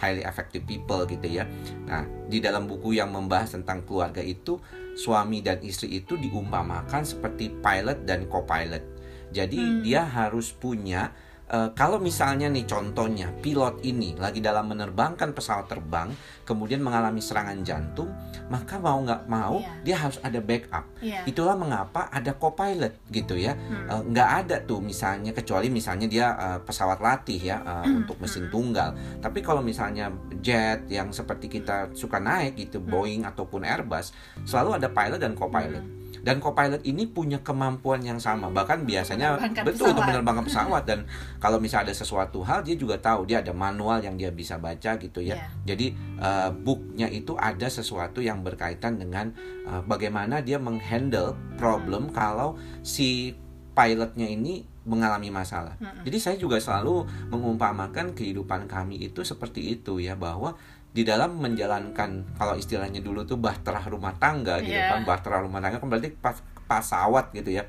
Highly 0.00 0.24
Effective 0.24 0.64
People 0.64 1.04
gitu 1.06 1.28
ya. 1.28 1.44
Nah, 1.86 2.08
di 2.26 2.40
dalam 2.40 2.66
buku 2.66 2.96
yang 2.96 3.12
membahas 3.12 3.54
tentang 3.54 3.84
keluarga 3.84 4.24
itu 4.24 4.58
suami 4.98 5.44
dan 5.44 5.62
istri 5.62 6.02
itu 6.02 6.18
diumpamakan 6.18 7.06
seperti 7.06 7.52
pilot 7.62 8.02
dan 8.08 8.26
co-pilot. 8.26 8.82
Jadi 9.30 9.60
hmm. 9.62 9.80
dia 9.86 10.02
harus 10.02 10.50
punya 10.50 11.14
uh, 11.50 11.68
kalau 11.74 11.98
misalnya 11.98 12.46
nih 12.48 12.64
contohnya 12.64 13.34
pilot 13.42 13.82
ini 13.82 14.14
lagi 14.16 14.38
dalam 14.38 14.70
menerbangkan 14.70 15.34
pesawat 15.34 15.66
terbang 15.66 16.08
kemudian 16.46 16.82
mengalami 16.82 17.18
serangan 17.18 17.60
jantung 17.66 18.10
maka 18.48 18.78
mau 18.78 19.02
nggak 19.02 19.26
mau 19.26 19.62
yeah. 19.62 19.82
dia 19.82 19.96
harus 19.98 20.18
ada 20.22 20.38
backup 20.38 20.86
yeah. 21.02 21.22
itulah 21.26 21.54
mengapa 21.58 22.10
ada 22.10 22.34
co-pilot 22.34 22.94
gitu 23.10 23.36
ya 23.36 23.54
hmm. 23.54 23.86
uh, 23.90 24.02
nggak 24.06 24.30
ada 24.46 24.56
tuh 24.64 24.78
misalnya 24.82 25.34
kecuali 25.34 25.68
misalnya 25.68 26.06
dia 26.06 26.26
uh, 26.34 26.58
pesawat 26.62 26.98
latih 27.02 27.38
ya 27.38 27.62
uh, 27.62 27.84
hmm. 27.86 28.06
untuk 28.06 28.16
mesin 28.22 28.46
hmm. 28.46 28.52
tunggal 28.54 28.90
tapi 29.18 29.42
kalau 29.42 29.60
misalnya 29.60 30.10
jet 30.40 30.86
yang 30.88 31.10
seperti 31.10 31.50
kita 31.50 31.90
suka 31.92 32.18
naik 32.22 32.56
gitu 32.58 32.78
hmm. 32.78 32.88
Boeing 32.88 33.22
ataupun 33.26 33.66
Airbus 33.66 34.14
selalu 34.46 34.80
ada 34.80 34.88
pilot 34.90 35.20
dan 35.20 35.34
co-pilot 35.34 35.84
hmm 35.84 35.99
dan 36.20 36.38
Copilot 36.38 36.82
ini 36.84 37.08
punya 37.08 37.40
kemampuan 37.40 38.04
yang 38.04 38.20
sama 38.20 38.52
bahkan 38.52 38.84
biasanya 38.84 39.40
betul 39.64 39.88
pesawat. 39.88 39.92
untuk 39.96 40.04
menerbangkan 40.08 40.44
pesawat 40.46 40.82
dan 40.84 41.00
kalau 41.40 41.58
misalnya 41.58 41.92
ada 41.92 41.96
sesuatu 41.96 42.44
hal 42.44 42.60
dia 42.64 42.76
juga 42.76 43.00
tahu 43.00 43.24
dia 43.24 43.40
ada 43.40 43.52
manual 43.56 44.00
yang 44.04 44.14
dia 44.20 44.28
bisa 44.32 44.60
baca 44.60 44.96
gitu 45.00 45.20
ya 45.20 45.36
yeah. 45.36 45.48
jadi 45.64 45.86
uh, 46.20 46.50
booknya 46.52 47.08
itu 47.08 47.36
ada 47.36 47.66
sesuatu 47.68 48.20
yang 48.20 48.44
berkaitan 48.44 49.00
dengan 49.00 49.32
uh, 49.68 49.80
bagaimana 49.84 50.44
dia 50.44 50.60
menghandle 50.60 51.36
problem 51.56 52.08
hmm. 52.10 52.14
kalau 52.14 52.56
si 52.84 53.36
pilotnya 53.70 54.26
ini 54.28 54.66
mengalami 54.84 55.28
masalah. 55.28 55.76
-hmm. 55.76 56.02
Jadi 56.08 56.18
saya 56.18 56.36
juga 56.40 56.56
selalu 56.56 57.04
mengumpamakan 57.28 58.16
kehidupan 58.16 58.64
kami 58.66 59.08
itu 59.08 59.20
seperti 59.22 59.76
itu 59.78 60.00
ya 60.00 60.16
bahwa 60.16 60.56
di 60.90 61.06
dalam 61.06 61.38
menjalankan 61.38 62.34
kalau 62.34 62.58
istilahnya 62.58 62.98
dulu 62.98 63.22
tuh 63.22 63.38
bahtera 63.38 63.78
rumah 63.86 64.10
tangga 64.18 64.58
gitu 64.58 64.74
yeah. 64.74 64.98
kan 64.98 65.06
bahtera 65.06 65.38
rumah 65.38 65.62
tangga 65.62 65.78
kan 65.78 65.86
berarti 65.86 66.10
pas 66.18 66.34
pesawat 66.66 67.30
gitu 67.30 67.54
ya 67.54 67.64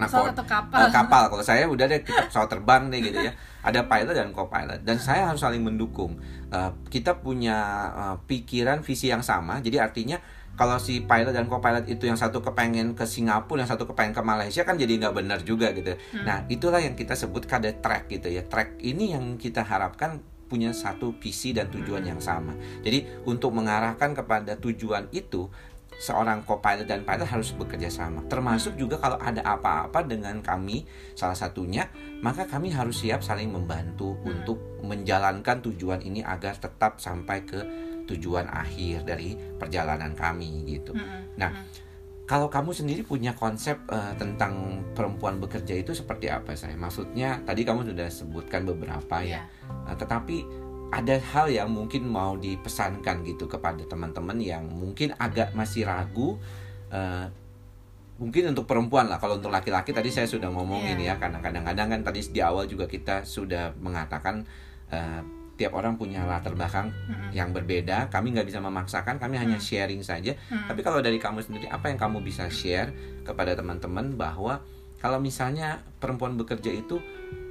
nah 0.00 0.08
kalau 0.08 0.32
kapal 0.32 0.80
uh, 0.80 0.90
kapal 0.90 1.22
kalau 1.28 1.44
saya 1.44 1.68
udah 1.68 1.86
deh 1.86 2.02
kita 2.02 2.26
pesawat 2.26 2.48
terbang 2.50 2.88
deh 2.90 2.98
gitu 3.04 3.20
ya 3.20 3.32
ada 3.60 3.84
pilot 3.84 4.16
dan 4.16 4.32
co-pilot 4.32 4.80
dan 4.82 4.96
saya 4.96 5.28
harus 5.28 5.44
saling 5.44 5.60
mendukung 5.60 6.16
uh, 6.50 6.72
kita 6.88 7.20
punya 7.20 7.58
uh, 7.92 8.16
pikiran 8.24 8.80
visi 8.82 9.12
yang 9.12 9.20
sama 9.20 9.60
jadi 9.60 9.84
artinya 9.86 10.18
kalau 10.60 10.76
si 10.76 11.08
pilot 11.08 11.32
dan 11.32 11.48
co-pilot 11.48 11.88
itu 11.88 12.04
yang 12.04 12.20
satu 12.20 12.44
kepengen 12.44 12.92
ke 12.92 13.08
Singapura, 13.08 13.64
yang 13.64 13.70
satu 13.70 13.88
kepengen 13.88 14.12
ke 14.12 14.20
Malaysia 14.20 14.60
kan 14.60 14.76
jadi 14.76 14.92
nggak 15.00 15.16
benar 15.16 15.40
juga 15.40 15.72
gitu. 15.72 15.96
Hmm. 15.96 16.28
Nah 16.28 16.44
itulah 16.52 16.84
yang 16.84 16.92
kita 16.92 17.16
sebut 17.16 17.48
kada 17.48 17.72
track 17.80 18.12
gitu 18.12 18.28
ya. 18.28 18.44
Track 18.44 18.76
ini 18.84 19.16
yang 19.16 19.40
kita 19.40 19.64
harapkan 19.64 20.20
punya 20.50 20.74
satu 20.74 21.14
visi 21.22 21.54
dan 21.54 21.70
tujuan 21.70 22.02
yang 22.02 22.18
sama. 22.18 22.58
Jadi 22.82 23.06
untuk 23.22 23.54
mengarahkan 23.54 24.10
kepada 24.18 24.58
tujuan 24.58 25.06
itu 25.14 25.46
seorang 26.00 26.42
co-pilot 26.42 26.88
dan 26.90 27.06
pilot 27.06 27.28
harus 27.28 27.54
bekerja 27.54 27.86
sama. 27.86 28.26
Termasuk 28.26 28.74
juga 28.74 28.98
kalau 28.98 29.20
ada 29.22 29.46
apa-apa 29.46 30.02
dengan 30.02 30.42
kami 30.42 30.88
salah 31.14 31.38
satunya, 31.38 31.86
maka 32.24 32.50
kami 32.50 32.74
harus 32.74 33.06
siap 33.06 33.22
saling 33.22 33.52
membantu 33.52 34.18
hmm. 34.18 34.26
untuk 34.26 34.58
menjalankan 34.82 35.62
tujuan 35.70 36.02
ini 36.02 36.26
agar 36.26 36.58
tetap 36.58 36.98
sampai 36.98 37.46
ke 37.46 37.60
tujuan 38.10 38.50
akhir 38.50 39.06
dari 39.06 39.38
perjalanan 39.54 40.18
kami 40.18 40.66
gitu. 40.66 40.90
Hmm. 40.96 41.30
Nah, 41.38 41.52
hmm 41.54 41.89
kalau 42.30 42.46
kamu 42.46 42.70
sendiri 42.70 43.02
punya 43.02 43.34
konsep 43.34 43.74
uh, 43.90 44.14
tentang 44.14 44.86
perempuan 44.94 45.42
bekerja 45.42 45.74
itu 45.82 45.90
seperti 45.90 46.30
apa 46.30 46.54
saya? 46.54 46.78
Maksudnya 46.78 47.42
tadi 47.42 47.66
kamu 47.66 47.90
sudah 47.90 48.06
sebutkan 48.06 48.62
beberapa 48.62 49.18
ya, 49.18 49.50
uh, 49.66 49.98
tetapi 49.98 50.46
ada 50.94 51.18
hal 51.18 51.50
yang 51.50 51.74
mungkin 51.74 52.06
mau 52.06 52.38
dipesankan 52.38 53.26
gitu 53.26 53.50
kepada 53.50 53.82
teman-teman 53.82 54.38
yang 54.38 54.62
mungkin 54.62 55.10
agak 55.18 55.58
masih 55.58 55.90
ragu. 55.90 56.38
Uh, 56.94 57.26
mungkin 58.22 58.54
untuk 58.54 58.70
perempuan 58.70 59.10
lah, 59.10 59.18
kalau 59.18 59.42
untuk 59.42 59.50
laki-laki 59.50 59.90
tadi 59.90 60.14
saya 60.14 60.30
sudah 60.30 60.54
ngomongin 60.54 61.02
yeah. 61.02 61.18
ya, 61.18 61.22
karena 61.22 61.42
kadang-kadang 61.42 61.98
kan 61.98 62.00
tadi 62.14 62.22
di 62.30 62.38
awal 62.38 62.70
juga 62.70 62.86
kita 62.86 63.26
sudah 63.26 63.74
mengatakan. 63.82 64.46
Uh, 64.86 65.39
tiap 65.60 65.76
orang 65.76 66.00
punya 66.00 66.24
latar 66.24 66.56
belakang 66.56 66.88
hmm. 66.88 67.36
yang 67.36 67.52
berbeda. 67.52 68.08
Kami 68.08 68.32
nggak 68.32 68.48
bisa 68.48 68.64
memaksakan, 68.64 69.20
kami 69.20 69.36
hanya 69.36 69.60
sharing 69.60 70.00
saja. 70.00 70.32
Hmm. 70.48 70.72
Tapi 70.72 70.80
kalau 70.80 71.04
dari 71.04 71.20
kamu 71.20 71.44
sendiri, 71.44 71.68
apa 71.68 71.92
yang 71.92 72.00
kamu 72.00 72.24
bisa 72.24 72.48
share 72.48 72.88
kepada 73.20 73.52
teman-teman 73.52 74.16
bahwa 74.16 74.64
kalau 74.96 75.20
misalnya 75.20 75.84
perempuan 76.00 76.40
bekerja 76.40 76.72
itu 76.72 76.96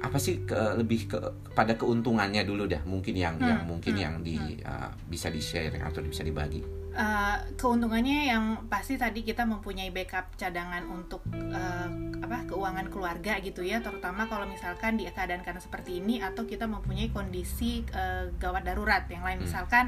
apa 0.02 0.18
sih 0.18 0.42
ke, 0.42 0.58
lebih 0.74 1.06
ke 1.06 1.18
pada 1.54 1.78
keuntungannya 1.78 2.42
dulu 2.42 2.66
dah 2.66 2.82
mungkin 2.82 3.14
yang 3.14 3.38
hmm. 3.38 3.46
yang 3.46 3.62
mungkin 3.62 3.94
hmm. 3.94 4.02
yang 4.02 4.14
di 4.26 4.38
uh, 4.66 4.90
bisa 5.06 5.30
di 5.30 5.38
share 5.38 5.78
atau 5.78 6.02
bisa 6.02 6.26
dibagi. 6.26 6.79
Uh, 6.90 7.38
keuntungannya 7.54 8.34
yang 8.34 8.66
pasti 8.66 8.98
tadi 8.98 9.22
kita 9.22 9.46
mempunyai 9.46 9.94
backup 9.94 10.34
cadangan 10.34 10.82
untuk 10.90 11.22
uh, 11.30 11.86
apa 12.18 12.50
keuangan 12.50 12.90
keluarga 12.90 13.38
gitu 13.38 13.62
ya. 13.62 13.78
Terutama 13.78 14.26
kalau 14.26 14.50
misalkan 14.50 14.98
di 14.98 15.06
keadaan 15.06 15.46
karena 15.46 15.62
seperti 15.62 16.02
ini 16.02 16.18
atau 16.18 16.50
kita 16.50 16.66
mempunyai 16.66 17.14
kondisi 17.14 17.86
uh, 17.94 18.34
gawat 18.42 18.66
darurat. 18.66 19.06
Yang 19.06 19.22
lain 19.22 19.38
hmm. 19.38 19.46
misalkan 19.46 19.84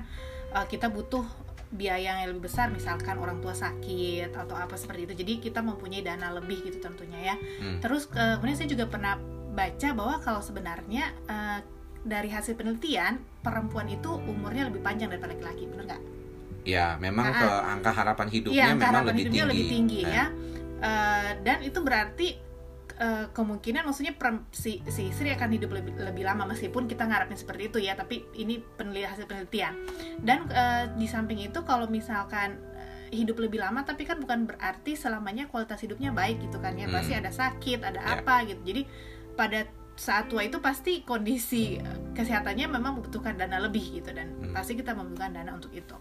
uh, 0.54 0.66
kita 0.70 0.94
butuh 0.94 1.26
biaya 1.74 2.22
yang 2.22 2.30
lebih 2.30 2.52
besar 2.52 2.68
misalkan 2.68 3.16
orang 3.16 3.40
tua 3.42 3.56
sakit 3.56 4.30
atau 4.30 4.54
apa 4.54 4.78
seperti 4.78 5.10
itu. 5.10 5.14
Jadi 5.26 5.32
kita 5.50 5.58
mempunyai 5.58 6.06
dana 6.06 6.30
lebih 6.30 6.62
gitu 6.70 6.78
tentunya 6.78 7.34
ya. 7.34 7.36
Hmm. 7.36 7.82
terus 7.82 8.06
uh, 8.14 8.38
kemudian 8.38 8.62
saya 8.62 8.70
juga 8.70 8.86
pernah 8.86 9.18
baca 9.52 9.88
bahwa 9.90 10.22
kalau 10.22 10.38
sebenarnya 10.38 11.10
uh, 11.26 11.58
dari 12.06 12.30
hasil 12.30 12.54
penelitian 12.54 13.18
perempuan 13.42 13.90
itu 13.90 14.10
umurnya 14.26 14.70
lebih 14.70 14.86
panjang 14.86 15.10
daripada 15.10 15.34
laki-laki. 15.34 15.66
Benar 15.66 15.84
nggak 15.90 16.21
Ya, 16.62 16.94
memang 17.02 17.26
nah, 17.26 17.38
ke 17.38 17.48
angka 17.74 17.90
harapan 17.90 18.26
hidupnya 18.30 18.62
ya, 18.62 18.66
memang 18.74 18.90
harapan 18.94 19.06
lebih 19.10 19.24
tinggi. 19.26 19.42
lebih 19.50 19.66
tinggi 19.66 20.00
nah. 20.06 20.12
ya. 20.14 20.24
Uh, 20.82 21.30
dan 21.46 21.58
itu 21.62 21.78
berarti 21.82 22.28
uh, 22.98 23.26
kemungkinan 23.34 23.82
maksudnya 23.86 24.14
si, 24.50 24.82
si 24.86 25.10
istri 25.10 25.30
akan 25.34 25.50
hidup 25.54 25.70
lebih 25.74 25.94
lebih 25.98 26.22
lama 26.26 26.46
meskipun 26.46 26.86
kita 26.86 27.06
ngarapin 27.06 27.38
seperti 27.38 27.70
itu 27.70 27.78
ya, 27.82 27.98
tapi 27.98 28.26
ini 28.38 28.62
penelitian 28.62 29.10
hasil 29.10 29.26
penelitian. 29.26 29.74
Dan 30.22 30.46
uh, 30.50 30.90
di 30.94 31.06
samping 31.10 31.42
itu 31.42 31.62
kalau 31.66 31.90
misalkan 31.90 32.58
hidup 33.12 33.44
lebih 33.44 33.60
lama 33.60 33.84
tapi 33.84 34.08
kan 34.08 34.16
bukan 34.16 34.48
berarti 34.48 34.96
selamanya 34.96 35.44
kualitas 35.52 35.84
hidupnya 35.84 36.10
baik 36.10 36.40
gitu 36.40 36.58
kan 36.58 36.74
ya. 36.74 36.88
Hmm. 36.88 36.96
Pasti 36.96 37.12
ada 37.12 37.30
sakit, 37.30 37.84
ada 37.84 38.00
yeah. 38.00 38.18
apa 38.18 38.34
gitu. 38.48 38.62
Jadi 38.64 38.82
pada 39.36 39.68
saat 39.92 40.32
tua 40.32 40.40
itu 40.42 40.56
pasti 40.64 41.04
kondisi 41.04 41.76
kesehatannya 42.16 42.64
memang 42.64 42.98
membutuhkan 42.98 43.36
dana 43.36 43.60
lebih 43.60 44.00
gitu 44.00 44.10
dan 44.16 44.32
hmm. 44.40 44.56
pasti 44.56 44.72
kita 44.72 44.96
membutuhkan 44.96 45.36
dana 45.36 45.52
untuk 45.52 45.70
itu. 45.76 45.94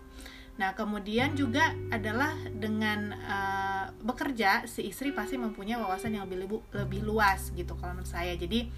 Nah, 0.62 0.78
kemudian 0.78 1.34
juga 1.34 1.74
adalah 1.90 2.38
dengan 2.54 3.18
uh, 3.18 3.90
bekerja 4.06 4.70
si 4.70 4.94
istri 4.94 5.10
pasti 5.10 5.34
mempunyai 5.34 5.82
wawasan 5.82 6.14
yang 6.14 6.30
lebih 6.30 6.62
lebih 6.70 7.02
luas 7.02 7.50
gitu 7.58 7.74
kalau 7.82 7.98
menurut 7.98 8.06
saya. 8.06 8.38
Jadi 8.38 8.70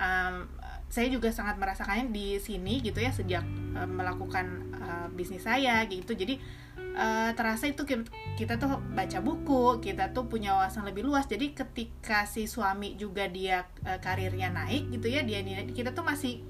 um, 0.00 0.48
saya 0.88 1.12
juga 1.12 1.28
sangat 1.28 1.60
merasakannya 1.60 2.08
di 2.08 2.40
sini 2.40 2.80
gitu 2.80 3.04
ya 3.04 3.12
sejak 3.12 3.44
uh, 3.76 3.84
melakukan 3.84 4.72
uh, 4.80 5.06
bisnis 5.12 5.44
saya 5.44 5.84
gitu. 5.92 6.16
Jadi 6.16 6.40
uh, 6.96 7.36
terasa 7.36 7.68
itu 7.68 7.84
kita, 7.84 8.08
kita 8.40 8.56
tuh 8.56 8.80
baca 8.96 9.20
buku, 9.20 9.84
kita 9.84 10.16
tuh 10.16 10.24
punya 10.24 10.56
wawasan 10.56 10.88
lebih 10.88 11.04
luas. 11.04 11.28
Jadi 11.28 11.52
ketika 11.52 12.24
si 12.24 12.48
suami 12.48 12.96
juga 12.96 13.28
dia 13.28 13.68
uh, 13.84 14.00
karirnya 14.00 14.48
naik 14.48 14.88
gitu 14.88 15.12
ya, 15.12 15.20
dia 15.20 15.44
kita 15.68 15.92
tuh 15.92 16.00
masih 16.00 16.40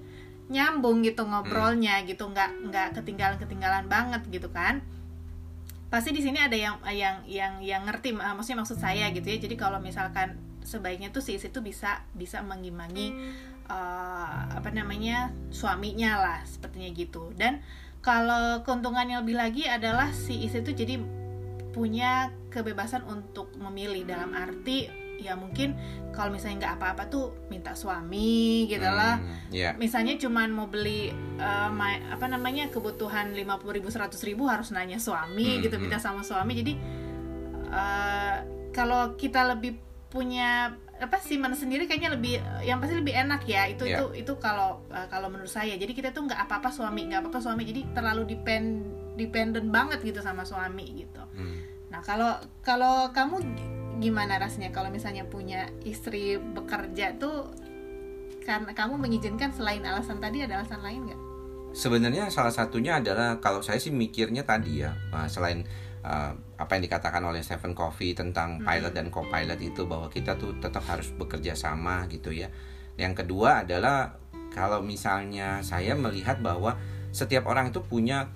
nyambung 0.51 1.07
gitu 1.07 1.23
ngobrolnya 1.23 2.03
hmm. 2.03 2.07
gitu 2.11 2.27
nggak 2.27 2.51
nggak 2.69 2.89
ketinggalan 2.99 3.39
ketinggalan 3.39 3.87
banget 3.87 4.23
gitu 4.29 4.51
kan. 4.51 4.83
Pasti 5.91 6.11
di 6.15 6.23
sini 6.23 6.39
ada 6.39 6.55
yang 6.55 6.77
yang 6.91 7.17
yang 7.27 7.55
yang 7.63 7.83
ngerti 7.87 8.15
maksudnya 8.15 8.63
maksud 8.63 8.79
saya 8.79 9.11
gitu 9.15 9.27
ya. 9.27 9.39
Jadi 9.39 9.55
kalau 9.55 9.79
misalkan 9.79 10.39
sebaiknya 10.67 11.15
tuh 11.15 11.23
si 11.23 11.39
istri 11.39 11.51
tuh 11.51 11.65
bisa 11.65 12.05
bisa 12.15 12.43
mengimbangi 12.45 13.15
uh, 13.71 14.55
apa 14.55 14.71
namanya 14.75 15.31
suaminya 15.55 16.19
lah 16.19 16.39
sepertinya 16.47 16.91
gitu. 16.95 17.31
Dan 17.39 17.63
kalau 18.03 18.67
keuntungannya 18.67 19.23
lebih 19.23 19.39
lagi 19.39 19.65
adalah 19.71 20.11
si 20.11 20.47
istri 20.47 20.67
tuh 20.67 20.75
jadi 20.75 20.99
punya 21.71 22.35
kebebasan 22.51 23.07
untuk 23.07 23.55
memilih 23.55 24.03
dalam 24.03 24.35
arti 24.35 24.91
ya 25.21 25.37
mungkin 25.37 25.77
kalau 26.17 26.33
misalnya 26.33 26.67
nggak 26.67 26.75
apa-apa 26.81 27.03
tuh 27.13 27.37
minta 27.53 27.77
suami 27.77 28.65
gitu 28.67 28.89
hmm, 28.89 28.97
lah 28.97 29.21
yeah. 29.53 29.77
misalnya 29.77 30.17
cuman 30.17 30.49
mau 30.51 30.67
beli 30.67 31.13
uh, 31.39 31.69
my, 31.69 32.13
apa 32.13 32.27
namanya 32.27 32.73
kebutuhan 32.73 33.37
lima 33.37 33.61
puluh 33.61 33.79
ribu 33.79 33.93
seratus 33.93 34.25
ribu 34.25 34.49
harus 34.49 34.73
nanya 34.73 34.97
suami 34.97 35.61
hmm, 35.61 35.69
gitu 35.69 35.77
hmm. 35.77 35.85
minta 35.87 36.01
sama 36.01 36.25
suami 36.25 36.57
jadi 36.57 36.73
uh, 37.71 38.37
kalau 38.73 39.15
kita 39.15 39.45
lebih 39.55 39.79
punya 40.11 40.75
apa 41.01 41.17
simpan 41.17 41.57
sendiri 41.57 41.89
kayaknya 41.89 42.13
lebih 42.13 42.37
yang 42.61 42.77
pasti 42.77 42.93
lebih 42.99 43.17
enak 43.17 43.47
ya 43.49 43.65
itu 43.73 43.89
Iya. 43.89 44.05
itu 44.05 44.27
itu 44.27 44.33
kalau 44.37 44.85
uh, 44.93 45.07
kalau 45.09 45.33
menurut 45.33 45.49
saya 45.49 45.73
jadi 45.81 45.89
kita 45.97 46.09
tuh 46.13 46.29
nggak 46.29 46.45
apa-apa 46.45 46.69
suami 46.69 47.09
nggak 47.09 47.25
apa-apa 47.25 47.41
suami 47.41 47.65
jadi 47.65 47.89
terlalu 47.97 48.29
depend 48.29 48.85
dependent 49.17 49.73
banget 49.73 50.05
gitu 50.05 50.21
sama 50.21 50.45
suami 50.45 50.85
gitu 51.07 51.23
Hmm. 51.31 51.63
nah 51.89 52.03
kalau 52.03 52.37
kalau 52.61 53.15
kamu 53.17 53.39
gimana 54.01 54.41
rasanya 54.41 54.73
kalau 54.73 54.89
misalnya 54.89 55.29
punya 55.29 55.69
istri 55.85 56.41
bekerja 56.41 57.21
tuh 57.21 57.53
karena 58.43 58.73
kamu 58.73 58.97
mengizinkan 58.97 59.53
selain 59.53 59.85
alasan 59.85 60.19
tadi 60.19 60.43
ada 60.43 60.65
alasan 60.65 60.81
lain 60.81 61.07
nggak 61.07 61.21
Sebenarnya 61.71 62.27
salah 62.35 62.51
satunya 62.51 62.99
adalah 62.99 63.39
kalau 63.39 63.63
saya 63.63 63.79
sih 63.79 63.95
mikirnya 63.95 64.43
tadi 64.43 64.83
ya 64.83 64.91
uh, 65.15 65.31
selain 65.31 65.63
uh, 66.03 66.35
apa 66.59 66.71
yang 66.75 66.83
dikatakan 66.91 67.23
oleh 67.23 67.47
Stephen 67.47 67.79
Covey 67.79 68.11
tentang 68.11 68.59
Hmm. 68.59 68.67
pilot 68.67 68.91
dan 68.91 69.07
co-pilot 69.15 69.61
itu 69.63 69.87
bahwa 69.87 70.11
kita 70.11 70.35
tuh 70.35 70.59
tetap 70.59 70.83
harus 70.91 71.15
bekerja 71.15 71.55
sama 71.55 72.11
gitu 72.11 72.35
ya. 72.35 72.51
Yang 72.99 73.23
kedua 73.23 73.63
adalah 73.63 74.19
kalau 74.51 74.83
misalnya 74.83 75.63
saya 75.63 75.95
melihat 75.95 76.43
bahwa 76.43 76.75
setiap 77.15 77.47
orang 77.47 77.71
itu 77.71 77.79
punya 77.87 78.27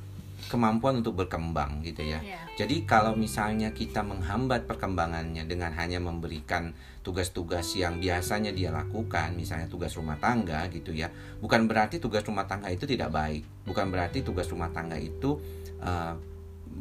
kemampuan 0.48 1.00
untuk 1.00 1.18
berkembang 1.18 1.80
gitu 1.82 2.04
ya. 2.04 2.20
Iya. 2.20 2.40
Jadi 2.54 2.86
kalau 2.86 3.16
misalnya 3.16 3.72
kita 3.74 4.04
menghambat 4.04 4.68
perkembangannya 4.68 5.48
dengan 5.48 5.74
hanya 5.74 5.98
memberikan 5.98 6.76
tugas-tugas 7.04 7.76
yang 7.76 8.00
biasanya 8.00 8.54
dia 8.54 8.72
lakukan, 8.72 9.36
misalnya 9.36 9.68
tugas 9.68 9.92
rumah 9.98 10.16
tangga 10.16 10.64
gitu 10.72 10.94
ya, 10.96 11.12
bukan 11.42 11.68
berarti 11.68 12.00
tugas 12.00 12.24
rumah 12.24 12.48
tangga 12.48 12.72
itu 12.72 12.88
tidak 12.88 13.12
baik, 13.12 13.44
bukan 13.68 13.92
berarti 13.92 14.24
tugas 14.24 14.48
rumah 14.48 14.72
tangga 14.72 14.96
itu 14.96 15.36
eh, 15.84 16.14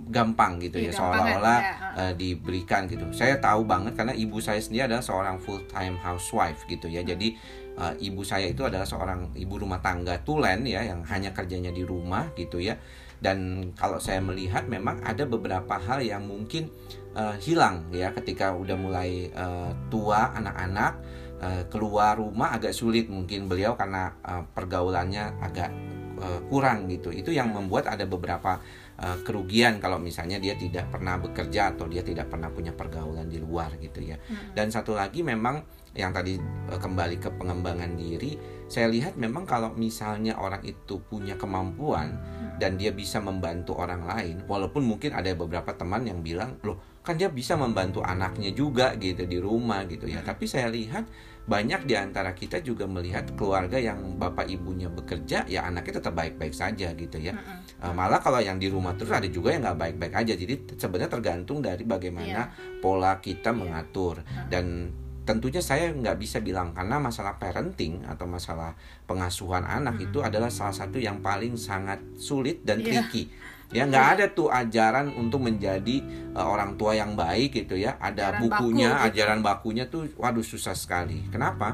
gampang 0.09 0.63
gitu 0.63 0.79
Iya, 0.79 0.89
ya, 0.89 0.91
gampang 0.95 0.99
seolah-olah 0.99 1.59
ya, 1.59 1.73
uh. 1.75 2.13
diberikan 2.15 2.87
gitu. 2.87 3.03
Saya 3.11 3.37
tahu 3.37 3.67
banget 3.67 3.93
karena 3.99 4.15
ibu 4.15 4.39
saya 4.39 4.63
sendiri 4.63 4.87
adalah 4.87 5.03
seorang 5.03 5.37
full 5.43 5.61
time 5.67 5.99
housewife 5.99 6.63
gitu 6.71 6.87
ya, 6.87 7.03
jadi 7.03 7.35
eh, 7.75 7.93
ibu 8.07 8.23
saya 8.23 8.47
itu 8.47 8.63
adalah 8.63 8.87
seorang 8.87 9.35
ibu 9.35 9.59
rumah 9.59 9.83
tangga 9.83 10.23
tulen 10.23 10.63
ya, 10.63 10.87
yang 10.87 11.03
hanya 11.03 11.35
kerjanya 11.35 11.73
di 11.75 11.83
rumah 11.83 12.31
gitu 12.37 12.63
ya 12.63 12.79
dan 13.23 13.71
kalau 13.79 14.03
saya 14.03 14.19
melihat 14.19 14.67
memang 14.67 14.99
ada 14.99 15.23
beberapa 15.23 15.79
hal 15.79 16.03
yang 16.03 16.27
mungkin 16.27 16.67
eh, 17.15 17.35
hilang 17.39 17.87
ya 17.95 18.11
ketika 18.11 18.51
udah 18.51 18.75
mulai 18.75 19.31
eh, 19.31 19.71
tua 19.87 20.35
anak-anak 20.35 20.93
eh, 21.39 21.63
keluar 21.71 22.19
rumah 22.19 22.59
agak 22.59 22.75
sulit 22.75 23.07
mungkin 23.07 23.47
beliau 23.47 23.79
karena 23.79 24.11
eh, 24.27 24.43
pergaulannya 24.43 25.39
agak 25.39 25.71
eh, 26.19 26.39
kurang 26.51 26.91
gitu. 26.91 27.15
Itu 27.15 27.31
yang 27.31 27.55
membuat 27.55 27.87
ada 27.87 28.03
beberapa 28.03 28.59
eh, 28.99 29.17
kerugian 29.23 29.79
kalau 29.79 30.03
misalnya 30.03 30.35
dia 30.43 30.59
tidak 30.59 30.91
pernah 30.91 31.15
bekerja 31.15 31.71
atau 31.71 31.87
dia 31.87 32.03
tidak 32.03 32.27
pernah 32.27 32.51
punya 32.51 32.75
pergaulan 32.75 33.31
di 33.31 33.39
luar 33.39 33.79
gitu 33.79 34.03
ya. 34.03 34.19
Dan 34.51 34.67
satu 34.67 34.99
lagi 34.99 35.23
memang 35.23 35.63
yang 35.93 36.09
tadi 36.09 36.41
kembali 36.73 37.21
ke 37.21 37.29
pengembangan 37.37 37.93
diri 37.93 38.33
saya 38.73 38.89
lihat 38.89 39.13
memang 39.13 39.45
kalau 39.45 39.69
misalnya 39.77 40.33
orang 40.41 40.65
itu 40.65 40.97
punya 41.05 41.37
kemampuan 41.37 42.17
dan 42.57 42.73
dia 42.73 42.89
bisa 42.89 43.21
membantu 43.21 43.77
orang 43.77 44.09
lain 44.09 44.41
walaupun 44.49 44.81
mungkin 44.81 45.13
ada 45.13 45.29
beberapa 45.37 45.77
teman 45.77 46.09
yang 46.09 46.25
bilang 46.25 46.57
loh 46.65 46.81
kan 47.03 47.19
dia 47.19 47.27
bisa 47.27 47.59
membantu 47.59 47.99
anaknya 47.99 48.55
juga 48.55 48.95
gitu 48.95 49.27
di 49.27 49.35
rumah 49.35 49.83
gitu 49.91 50.07
ya. 50.07 50.23
Tapi 50.23 50.47
saya 50.47 50.71
lihat 50.71 51.03
banyak 51.43 51.83
di 51.83 51.99
antara 51.99 52.31
kita 52.31 52.63
juga 52.63 52.87
melihat 52.87 53.27
keluarga 53.35 53.75
yang 53.75 54.15
bapak 54.15 54.47
ibunya 54.47 54.87
bekerja 54.87 55.43
ya 55.43 55.67
anaknya 55.67 55.99
tetap 55.99 56.15
baik-baik 56.15 56.55
saja 56.55 56.95
gitu 56.95 57.19
ya. 57.19 57.35
Mm-mm. 57.35 57.83
Eh, 57.83 57.91
malah 57.91 58.23
kalau 58.23 58.39
yang 58.39 58.55
di 58.55 58.71
rumah 58.71 58.95
terus 58.95 59.11
ada 59.11 59.27
juga 59.27 59.51
yang 59.51 59.67
nggak 59.67 59.79
baik-baik 59.83 60.15
aja. 60.15 60.33
Jadi 60.39 60.79
sebenarnya 60.79 61.11
tergantung 61.11 61.59
dari 61.59 61.83
bagaimana 61.83 62.55
pola 62.79 63.19
kita 63.19 63.51
mengatur. 63.51 64.23
Dan 64.47 64.87
tentunya 65.23 65.59
saya 65.59 65.87
nggak 65.89 66.15
bisa 66.15 66.39
bilang 66.39 66.71
karena 66.71 66.97
masalah 66.97 67.35
parenting 67.35 68.03
atau 68.03 68.23
masalah 68.23 68.75
pengasuhan 69.03 69.63
anak 69.63 69.95
itu 69.97 70.19
adalah 70.19 70.47
salah 70.47 70.71
satu 70.71 70.97
yang 70.97 71.19
paling 71.19 71.55
sangat 71.55 71.99
sulit 72.15 72.61
dan 72.61 72.79
Iya. 72.79 73.03
tricky. 73.03 73.31
Ya 73.71 73.89
nggak 73.89 74.07
ada 74.13 74.25
tuh 74.29 74.47
ajaran 74.47 75.09
untuk 75.13 75.41
menjadi 75.41 75.97
eh, 76.29 76.45
orang 76.45 76.75
tua 76.75 76.93
yang 76.93 77.15
baik 77.15 77.55
gitu 77.55 77.73
ya. 77.73 77.97
Ada 77.97 78.35
Ajaran 78.35 78.41
bukunya 78.43 78.87
baku 78.87 78.99
gitu. 78.99 79.07
ajaran 79.09 79.39
bakunya 79.41 79.83
tuh 79.87 80.03
waduh 80.13 80.45
susah 80.45 80.75
sekali. 80.75 81.25
Kenapa? 81.27 81.73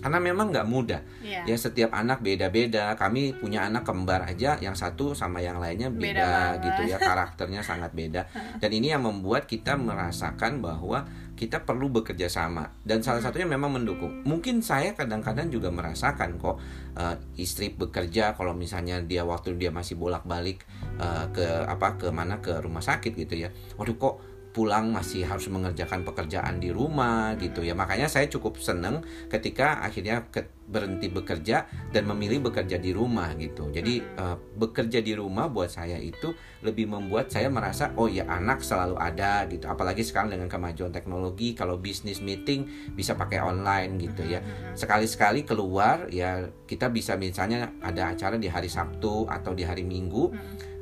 Karena 0.00 0.16
memang 0.16 0.48
nggak 0.48 0.64
mudah. 0.64 1.04
Iya. 1.20 1.44
ya 1.44 1.56
setiap 1.58 1.92
anak 1.92 2.24
beda-beda. 2.24 2.96
Kami 2.96 3.36
punya 3.36 3.68
anak 3.68 3.84
kembar 3.84 4.24
aja 4.24 4.56
yang 4.56 4.72
satu 4.72 5.12
sama 5.12 5.44
yang 5.44 5.60
lainnya 5.60 5.92
Beda 5.92 6.00
beda, 6.00 6.24
banget. 6.24 6.58
gitu 6.64 6.82
ya. 6.88 6.96
karakternya 6.96 7.60
sangat 7.60 7.92
beda. 7.92 8.24
Dan 8.64 8.70
ini 8.72 8.88
yang 8.88 9.04
membuat 9.04 9.44
kita 9.44 9.76
merasakan 9.76 10.64
bahwa 10.64 11.04
kita 11.40 11.64
perlu 11.64 11.88
bekerja 11.88 12.28
sama. 12.28 12.68
Dan 12.84 13.00
salah 13.00 13.24
satunya 13.24 13.48
memang 13.48 13.72
mendukung. 13.72 14.20
Mungkin 14.28 14.60
saya 14.60 14.92
kadang-kadang 14.92 15.48
juga 15.48 15.72
merasakan 15.72 16.36
kok 16.36 16.60
eh, 17.00 17.16
istri 17.40 17.72
bekerja 17.72 18.36
kalau 18.36 18.52
misalnya 18.52 19.00
dia 19.00 19.24
waktu 19.24 19.56
dia 19.56 19.72
masih 19.72 19.96
bolak-balik 19.96 20.68
eh, 21.00 21.24
ke 21.32 21.64
apa 21.64 21.96
ke 21.96 22.12
mana 22.12 22.44
ke 22.44 22.60
rumah 22.60 22.84
sakit 22.84 23.16
gitu 23.16 23.40
ya. 23.40 23.48
Waduh 23.80 23.96
kok 23.96 24.14
pulang 24.52 24.92
masih 24.92 25.24
harus 25.24 25.48
mengerjakan 25.48 26.04
pekerjaan 26.04 26.60
di 26.60 26.68
rumah 26.68 27.32
gitu 27.40 27.64
ya. 27.64 27.72
Makanya 27.72 28.12
saya 28.12 28.28
cukup 28.28 28.60
seneng 28.60 29.00
ketika 29.32 29.80
akhirnya 29.80 30.28
ke- 30.28 30.59
berhenti 30.70 31.10
bekerja 31.10 31.66
dan 31.90 32.06
memilih 32.06 32.46
bekerja 32.46 32.78
di 32.78 32.94
rumah 32.94 33.34
gitu. 33.34 33.68
Jadi 33.74 33.98
eh, 34.00 34.36
bekerja 34.56 35.02
di 35.02 35.12
rumah 35.18 35.50
buat 35.50 35.68
saya 35.68 35.98
itu 35.98 36.30
lebih 36.62 36.86
membuat 36.86 37.28
saya 37.34 37.50
merasa 37.50 37.90
oh 37.98 38.06
ya 38.06 38.24
anak 38.30 38.62
selalu 38.62 38.96
ada 38.96 39.44
gitu. 39.50 39.66
Apalagi 39.66 40.06
sekarang 40.06 40.30
dengan 40.30 40.46
kemajuan 40.46 40.94
teknologi 40.94 41.52
kalau 41.58 41.76
bisnis 41.76 42.22
meeting 42.22 42.70
bisa 42.94 43.18
pakai 43.18 43.42
online 43.42 43.98
gitu 43.98 44.22
ya. 44.22 44.38
Sekali-sekali 44.78 45.42
keluar 45.42 46.06
ya 46.14 46.46
kita 46.64 46.88
bisa 46.88 47.18
misalnya 47.18 47.74
ada 47.82 48.14
acara 48.14 48.38
di 48.38 48.46
hari 48.46 48.70
Sabtu 48.70 49.26
atau 49.26 49.52
di 49.52 49.66
hari 49.66 49.82
Minggu 49.82 50.32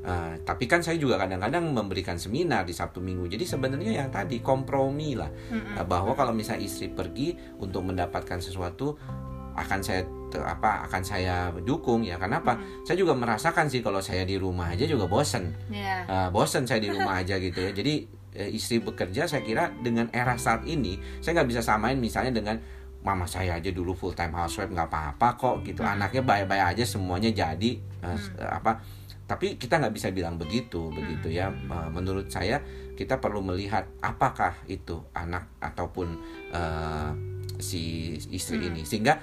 Uh, 0.08 0.40
tapi 0.46 0.64
kan 0.64 0.80
saya 0.80 0.96
juga 0.96 1.20
kadang-kadang 1.20 1.68
memberikan 1.68 2.16
seminar 2.16 2.64
di 2.64 2.72
Sabtu 2.72 3.02
Minggu. 3.02 3.28
Jadi 3.28 3.44
sebenarnya 3.44 3.92
yang 4.04 4.08
tadi 4.08 4.40
kompromi 4.40 5.12
lah 5.18 5.28
Uh, 5.52 5.84
bahwa 5.84 6.16
kalau 6.16 6.32
misalnya 6.32 6.64
istri 6.64 6.88
pergi 6.88 7.36
untuk 7.60 7.84
mendapatkan 7.84 8.40
sesuatu 8.40 8.96
akan 9.64 9.80
saya 9.80 10.02
apa 10.44 10.84
akan 10.90 11.02
saya 11.02 11.50
dukung 11.64 12.04
ya. 12.04 12.20
Kenapa? 12.20 12.60
Saya 12.84 13.00
juga 13.00 13.16
merasakan 13.16 13.66
sih 13.72 13.80
kalau 13.80 13.98
saya 14.04 14.28
di 14.28 14.36
rumah 14.36 14.72
aja 14.72 14.84
juga 14.84 15.08
bosen. 15.08 15.56
Iya. 15.72 16.04
Uh, 16.04 16.28
bosen 16.28 16.68
saya 16.68 16.78
di 16.82 16.92
rumah 16.92 17.18
aja 17.24 17.40
gitu 17.40 17.58
ya. 17.58 17.72
Jadi 17.72 18.06
eh, 18.36 18.50
istri 18.52 18.78
bekerja 18.78 19.26
saya 19.26 19.42
kira 19.42 19.72
dengan 19.80 20.06
era 20.14 20.36
saat 20.36 20.62
ini 20.68 21.00
saya 21.24 21.40
nggak 21.40 21.48
bisa 21.50 21.62
samain 21.64 21.98
misalnya 21.98 22.38
dengan 22.38 22.56
mama 23.02 23.24
saya 23.24 23.56
aja 23.56 23.70
dulu 23.70 23.94
full 23.94 24.12
time 24.12 24.34
housewife 24.34 24.70
nggak 24.74 24.90
apa-apa 24.90 25.28
kok 25.38 25.56
gitu 25.62 25.86
anaknya 25.86 26.22
baik-baik 26.26 26.64
aja 26.76 26.84
semuanya 26.84 27.30
jadi 27.30 27.70
eh, 27.78 28.18
apa 28.42 28.82
tapi 29.28 29.60
kita 29.60 29.76
nggak 29.78 29.94
bisa 29.94 30.08
bilang 30.10 30.40
begitu 30.40 30.88
begitu 30.90 31.30
ya 31.30 31.52
Eh, 31.88 31.88
menurut 31.92 32.28
saya 32.28 32.60
kita 32.98 33.20
perlu 33.22 33.44
melihat 33.44 33.86
apakah 34.02 34.56
itu 34.66 35.04
anak 35.14 35.46
ataupun 35.62 36.18
eh, 36.52 37.10
si 37.58 38.14
istri 38.30 38.70
ini 38.70 38.86
sehingga 38.86 39.18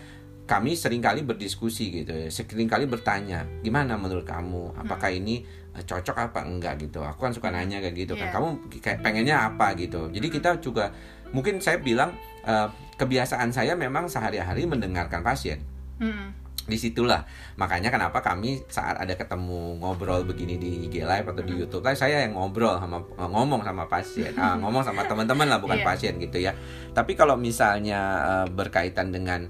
kami 0.45 0.77
sering 0.77 1.01
kali 1.01 1.25
berdiskusi 1.25 1.89
gitu 1.91 2.13
ya 2.13 2.29
sering 2.29 2.69
kali 2.69 2.85
bertanya 2.85 3.45
gimana 3.61 3.97
menurut 3.97 4.23
kamu? 4.23 4.77
Apakah 4.77 5.09
ini 5.09 5.41
eh, 5.73 5.81
cocok 5.81 6.31
apa 6.31 6.45
enggak? 6.45 6.77
gitu. 6.79 7.01
Aku 7.01 7.25
kan 7.25 7.33
suka 7.33 7.49
nanya 7.49 7.81
kayak 7.81 7.97
gitu 7.97 8.13
kan 8.13 8.29
Iya. 8.29 8.33
kamu 8.33 8.47
kayak 8.77 8.99
pengennya 9.01 9.35
apa? 9.41 9.73
gitu. 9.73 10.07
Jadi 10.09 10.27
kita 10.29 10.61
juga 10.61 10.93
mungkin 11.33 11.57
saya 11.57 11.81
bilang 11.81 12.13
eh, 12.45 12.69
kebiasaan 12.95 13.49
saya 13.49 13.73
memang 13.73 14.05
sehari-hari 14.05 14.63
mendengarkan 14.63 15.19
pasien. 15.21 15.65
Mm-mm. 15.97 16.31
di 16.65 16.81
situlah 16.81 17.21
makanya 17.55 17.93
kenapa 17.93 18.25
kami 18.25 18.57
saat 18.65 18.97
ada 18.97 19.13
ketemu 19.13 19.77
ngobrol 19.77 20.25
begini 20.25 20.57
di 20.57 20.89
IG 20.89 21.05
Live 21.05 21.29
atau 21.29 21.45
di 21.45 21.53
YouTube 21.53 21.85
Live 21.85 21.93
saya 21.93 22.25
yang 22.25 22.33
ngobrol 22.33 22.81
sama 22.81 23.05
ngomong 23.21 23.61
sama 23.61 23.85
pasien. 23.85 24.33
Ah, 24.33 24.57
ngomong 24.57 24.81
sama 24.81 25.05
teman-teman 25.09 25.45
lah 25.45 25.61
bukan 25.61 25.77
Iya. 25.77 25.85
pasien 25.85 26.17
gitu 26.17 26.41
ya. 26.41 26.57
Tapi 26.89 27.13
kalau 27.13 27.37
misalnya 27.37 27.99
eh, 28.25 28.47
berkaitan 28.49 29.13
dengan 29.13 29.45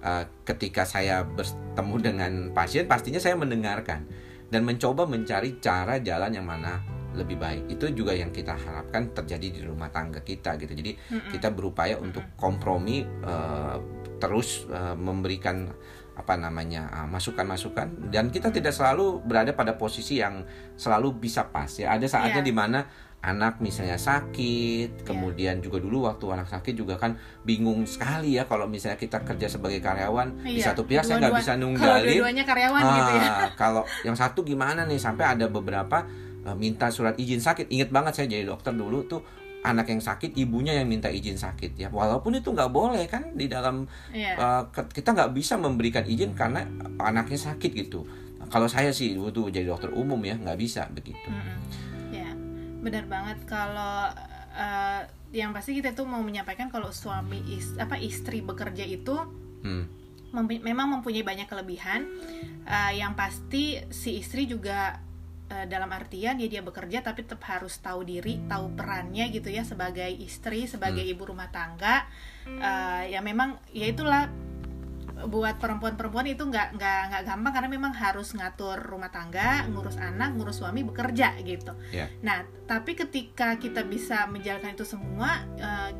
eh, 0.00 0.24
ketika 0.44 0.82
saya 0.84 1.22
bertemu 1.22 1.96
dengan 2.00 2.32
pasien 2.50 2.84
pastinya 2.84 3.20
saya 3.20 3.36
mendengarkan 3.36 4.04
dan 4.50 4.66
mencoba 4.66 5.06
mencari 5.06 5.62
cara 5.62 6.02
jalan 6.02 6.34
yang 6.34 6.44
mana 6.44 6.82
lebih 7.10 7.38
baik. 7.38 7.74
Itu 7.74 7.90
juga 7.90 8.14
yang 8.14 8.30
kita 8.30 8.54
harapkan 8.54 9.10
terjadi 9.10 9.50
di 9.50 9.60
rumah 9.66 9.90
tangga 9.90 10.22
kita 10.22 10.54
gitu. 10.58 10.70
Jadi 10.74 10.94
kita 11.30 11.50
berupaya 11.50 11.98
untuk 11.98 12.22
kompromi 12.38 13.02
eh, 13.02 13.76
terus 14.22 14.66
eh, 14.70 14.94
memberikan 14.94 15.70
apa 16.10 16.36
namanya 16.36 17.08
masukan-masukan. 17.08 18.12
Dan 18.12 18.28
kita 18.28 18.52
tidak 18.52 18.76
selalu 18.76 19.24
berada 19.24 19.56
pada 19.56 19.74
posisi 19.80 20.20
yang 20.20 20.44
selalu 20.76 21.16
bisa 21.16 21.48
pas 21.48 21.70
ya. 21.70 21.96
Ada 21.96 22.06
saatnya 22.06 22.44
Iya. 22.44 22.48
di 22.50 22.54
mana 22.54 22.84
anak 23.20 23.60
misalnya 23.60 24.00
sakit 24.00 25.04
kemudian 25.04 25.60
juga 25.60 25.76
dulu 25.76 26.08
waktu 26.08 26.24
anak 26.30 26.48
sakit 26.48 26.72
juga 26.72 26.96
kan 26.96 27.14
bingung 27.42 27.84
sekali 27.84 28.34
ya 28.34 28.44
kalau 28.44 28.64
misalnya 28.64 28.96
kita 28.96 29.20
kerja 29.20 29.44
sebagai 29.46 29.78
karyawan 29.78 30.40
di 30.40 30.56
Iya. 30.56 30.72
satu 30.72 30.84
pihak 30.84 31.04
saya 31.04 31.20
nggak 31.20 31.36
bisa 31.36 31.52
Kalau 31.52 31.62
nunggalin 31.62 32.16
dua-duanya 32.16 32.44
karyawan 32.44 32.80
gitu 32.80 33.12
ya. 33.14 33.28
Ah, 33.28 33.48
kalau 33.60 33.82
yang 34.02 34.16
satu 34.16 34.40
gimana 34.40 34.82
nih 34.82 34.96
sampai 34.96 35.24
ada 35.28 35.46
beberapa 35.46 36.08
eh, 36.40 36.56
minta 36.56 36.88
surat 36.88 37.12
izin 37.14 37.38
sakit. 37.38 37.68
Ingat 37.68 37.88
banget 37.90 38.12
saya 38.14 38.26
jadi 38.30 38.48
dokter 38.48 38.72
dulu 38.72 39.04
tuh 39.04 39.20
anak 39.60 39.92
yang 39.92 40.00
sakit 40.00 40.32
ibunya 40.34 40.72
yang 40.72 40.88
minta 40.88 41.12
izin 41.12 41.36
sakit 41.36 41.76
ya 41.76 41.92
walaupun 41.92 42.32
itu 42.32 42.48
nggak 42.48 42.72
boleh 42.72 43.04
kan 43.04 43.36
di 43.36 43.44
dalam 43.44 43.84
Iya. 44.08 44.32
uh, 44.32 44.62
kita 44.72 45.12
nggak 45.12 45.36
bisa 45.36 45.60
memberikan 45.60 46.00
izin 46.00 46.32
karena 46.32 46.64
anaknya 46.96 47.36
sakit 47.36 47.68
gitu 47.68 48.08
kalau 48.48 48.64
saya 48.64 48.88
sih 48.88 49.12
waktu 49.14 49.52
jadi 49.52 49.68
dokter 49.68 49.92
umum 49.92 50.16
ya 50.24 50.32
nggak 50.34 50.56
bisa 50.56 50.88
begitu 50.88 51.28
Mm-mm. 51.28 51.60
Ya, 51.99 51.99
benar 52.80 53.04
banget 53.04 53.44
kalau 53.44 54.08
eh, 54.50 55.02
yang 55.30 55.54
pasti 55.54 55.78
kita 55.78 55.94
tuh 55.94 56.04
mau 56.04 56.18
menyampaikan 56.20 56.66
kalau 56.66 56.90
suami 56.90 57.38
is, 57.54 57.78
apa 57.78 57.94
istri 57.96 58.42
bekerja 58.42 58.82
itu 58.82 59.14
Hmm. 59.60 59.86
mempu- 60.32 60.58
memang 60.58 60.88
mempunyai 60.90 61.22
banyak 61.22 61.46
kelebihan. 61.46 62.08
Eh, 62.64 62.92
yang 62.98 63.14
pasti 63.14 63.78
si 63.90 64.18
istri 64.18 64.46
juga 64.46 64.98
eh, 65.46 65.66
dalam 65.66 65.90
artian 65.90 66.38
ya 66.38 66.46
dia 66.46 66.62
bekerja 66.62 67.02
tapi 67.02 67.26
tetap 67.26 67.42
harus 67.46 67.74
tahu 67.78 68.02
diri, 68.02 68.38
tahu 68.46 68.74
perannya 68.74 69.30
gitu 69.30 69.50
ya 69.50 69.62
sebagai 69.62 70.06
istri, 70.08 70.66
sebagai 70.66 71.02
ibu 71.02 71.26
rumah 71.26 71.50
tangga. 71.50 72.06
Eh, 72.46 73.02
ya 73.10 73.20
memang 73.20 73.58
ya 73.70 73.86
itulah 73.86 74.30
buat 75.26 75.60
perempuan-perempuan 75.60 76.26
itu 76.30 76.46
nggak 76.46 76.78
nggak 76.78 77.00
nggak 77.10 77.22
gampang 77.26 77.52
karena 77.52 77.68
memang 77.68 77.92
harus 77.92 78.32
ngatur 78.32 78.80
rumah 78.80 79.12
tangga, 79.12 79.66
ngurus 79.68 80.00
anak, 80.00 80.32
ngurus 80.38 80.62
suami, 80.62 80.80
bekerja 80.86 81.36
gitu. 81.42 81.74
Ya. 81.90 82.08
Nah, 82.22 82.46
tapi 82.64 82.96
ketika 82.96 83.58
kita 83.58 83.84
bisa 83.84 84.24
menjalankan 84.30 84.72
itu 84.72 84.86
semua, 84.86 85.44
eh, 85.58 85.90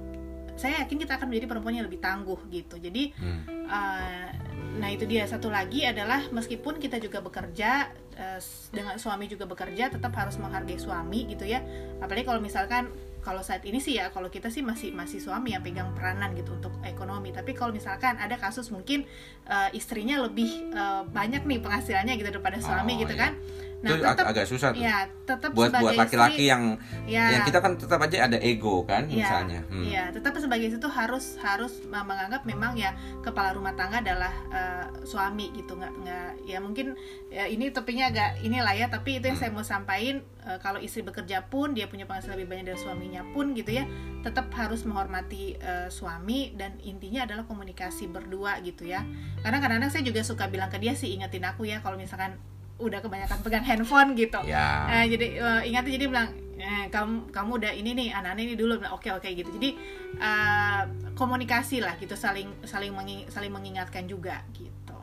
saya 0.56 0.85
yakin 0.85 0.96
kita 1.00 1.16
akan 1.16 1.33
menjadi 1.33 1.46
perempuan 1.48 1.74
yang 1.76 1.87
lebih 1.88 2.04
tangguh 2.04 2.40
gitu. 2.52 2.76
Jadi, 2.76 3.16
Hmm. 3.16 3.42
eh, 3.48 4.28
nah 4.76 4.88
itu 4.88 5.04
dia 5.04 5.24
satu 5.24 5.48
lagi 5.48 5.85
adalah 5.85 6.28
meskipun 6.30 6.76
kita 6.76 7.00
juga 7.00 7.20
bekerja 7.20 7.90
s- 8.37 8.68
dengan 8.68 9.00
suami 9.00 9.24
juga 9.24 9.48
bekerja, 9.48 9.88
tetap 9.88 10.12
harus 10.12 10.37
menghargai 10.37 10.76
suami 10.76 11.24
gitu 11.33 11.48
ya. 11.48 11.64
Apalagi 12.04 12.28
kalau 12.28 12.44
misalkan 12.44 12.92
kalau 13.20 13.44
saat 13.44 13.61
ini 13.68 13.78
sih 13.78 14.00
ya 14.00 14.09
kalau 14.09 14.33
kita 14.33 14.48
sih 14.48 14.64
masih 14.64 14.96
masih 14.96 15.20
suami 15.20 15.52
yang 15.52 15.61
pegang 15.61 15.92
peranan 15.92 16.33
gitu 16.33 16.56
untuk 16.56 16.72
ekonomi 16.83 17.30
tapi 17.30 17.52
kalau 17.52 17.70
misalkan 17.70 18.16
ada 18.16 18.37
kasus 18.40 18.72
mungkin 18.72 19.04
eh, 19.48 19.68
istrinya 19.76 20.20
lebih 20.24 20.72
eh, 20.72 21.02
banyak 21.09 21.44
nih 21.44 21.61
penghasilannya 21.61 22.16
gitu 22.16 22.28
daripada 22.33 22.59
suami 22.59 22.96
Oh, 22.96 23.00
gitu 23.06 23.14
iya. 23.14 23.22
kan 23.28 23.33
nah 23.80 23.90
itu 23.90 24.02
ag- 24.02 24.12
tetap 24.12 24.26
agak 24.28 24.44
susah 24.44 24.68
tuh. 24.70 24.82
ya 24.82 24.96
tetap 25.24 25.50
buat 25.50 25.72
buat 25.72 25.94
laki-laki 25.94 26.44
yang 26.46 26.76
ya. 27.04 27.32
yang 27.32 27.42
kita 27.42 27.58
kan 27.58 27.72
tetap 27.74 27.96
aja 27.98 28.26
ada 28.26 28.36
ego 28.36 28.82
kan 28.82 29.06
Iya, 29.06 29.16
misalnya. 29.16 29.60
Hmm. 29.66 29.80
Iya, 29.82 30.04
tetap 30.10 30.36
sebagai 30.36 30.68
itu 30.68 30.88
harus 30.90 31.38
harus 31.38 31.72
menganggap 31.86 32.44
memang 32.44 32.74
ya 32.74 32.92
kepala 33.20 33.50
rumah 33.50 33.72
tangga 33.72 33.98
adalah 33.98 34.28
eh, 34.50 34.84
suami 35.02 35.48
gitu. 35.50 35.74
Nggak 35.74 35.92
nggak 35.96 36.30
ya 36.44 36.58
mungkin 36.58 36.92
ya, 37.28 37.46
ini 37.46 37.70
topiknya 37.70 38.10
agak 38.10 38.40
inilah 38.40 38.74
ya 38.74 38.86
tapi 38.86 39.16
itu 39.16 39.24
yang 39.24 39.38
Hmm. 39.38 39.42
saya 39.42 39.50
mau 39.50 39.64
sampaikan 39.64 40.16
eh, 40.42 40.58
kalau 40.58 40.76
istri 40.76 41.00
bekerja 41.00 41.46
pun 41.46 41.72
dia 41.72 41.86
punya 41.86 42.04
penghasilan 42.04 42.36
lebih 42.36 42.52
banyak 42.52 42.66
dari 42.66 42.78
suaminya 42.78 43.22
pun 43.30 43.54
gitu 43.54 43.70
ya 43.70 43.88
tetap 44.20 44.52
harus 44.52 44.84
menghormati 44.84 45.56
eh, 45.56 45.88
suami 45.88 46.52
dan 46.52 46.76
intinya 46.80 47.24
adalah 47.24 47.44
komunikasi 47.44 48.04
berdua 48.06 48.60
gitu 48.60 48.84
ya. 48.84 49.06
Karena 49.38 49.56
kadang-kadang 49.56 49.88
saya 49.90 50.02
juga 50.02 50.20
suka 50.20 50.46
bilang 50.46 50.68
ke 50.68 50.76
dia 50.76 50.92
sih 50.92 51.10
ingetin 51.10 51.42
aku 51.42 51.64
ya 51.64 51.78
kalau 51.78 51.96
misalkan 51.96 52.36
udah 52.80 52.98
kebanyakan 52.98 53.38
pegang 53.40 53.62
handphone 53.62 54.16
gitu. 54.16 54.40
Ya. 54.42 54.88
Eh, 54.90 55.12
jadi 55.12 55.26
eh, 55.36 55.60
ingatnya 55.68 55.92
jadi 55.94 56.06
bilang 56.08 56.28
eh, 56.56 56.84
kamu 56.88 57.28
kamu 57.28 57.50
udah 57.60 57.72
ini 57.72 57.90
nih 57.94 58.08
anak-anak 58.10 58.42
ini 58.42 58.54
dulu. 58.56 58.74
Oke 58.90 59.08
oke 59.08 59.28
gitu. 59.28 59.52
Jadi 59.52 59.76
eh, 60.16 60.82
komunikasi 61.12 61.80
lah 61.80 61.94
gitu 61.96 62.16
saling 62.16 62.48
saling 62.64 62.90
mengi- 62.90 63.28
saling 63.28 63.52
mengingatkan 63.52 64.04
juga 64.04 64.40
gitu. 64.52 64.96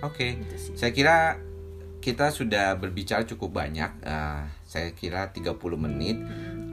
Oke. 0.00 0.40
Gitu 0.40 0.56
sih. 0.56 0.72
Saya 0.74 0.90
kira 0.90 1.16
kita 2.00 2.28
sudah 2.28 2.76
berbicara 2.76 3.24
cukup 3.24 3.54
banyak. 3.54 3.90
eh, 4.02 4.42
saya 4.64 4.90
kira 4.90 5.30
30 5.30 5.54
menit 5.78 6.18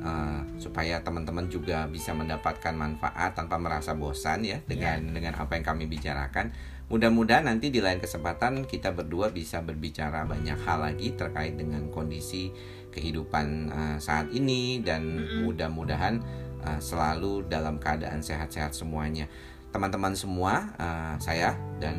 eh, 0.01 0.41
supaya 0.57 0.99
teman-teman 0.99 1.45
juga 1.47 1.85
bisa 1.85 2.11
mendapatkan 2.11 2.73
manfaat 2.73 3.37
tanpa 3.37 3.55
merasa 3.55 3.93
bosan 3.93 4.41
ya 4.41 4.57
dengan 4.65 5.11
dengan 5.11 5.37
apa 5.37 5.53
yang 5.53 5.63
kami 5.63 5.85
bicarakan. 5.85 6.49
Mudah-mudahan 6.91 7.47
nanti 7.47 7.71
di 7.71 7.79
lain 7.79 8.03
kesempatan 8.03 8.67
kita 8.67 8.91
berdua 8.91 9.31
bisa 9.31 9.63
berbicara 9.63 10.27
banyak 10.27 10.59
hal 10.67 10.83
lagi 10.83 11.15
terkait 11.15 11.55
dengan 11.55 11.87
kondisi 11.87 12.51
kehidupan 12.91 13.71
eh, 13.71 13.97
saat 14.03 14.27
ini 14.35 14.83
dan 14.83 15.23
mudah-mudahan 15.47 16.19
eh, 16.67 16.79
selalu 16.83 17.47
dalam 17.47 17.79
keadaan 17.79 18.19
sehat-sehat 18.19 18.75
semuanya. 18.75 19.31
Teman-teman 19.71 20.11
semua, 20.19 20.67
eh, 20.75 21.15
saya 21.23 21.55
dan 21.79 21.95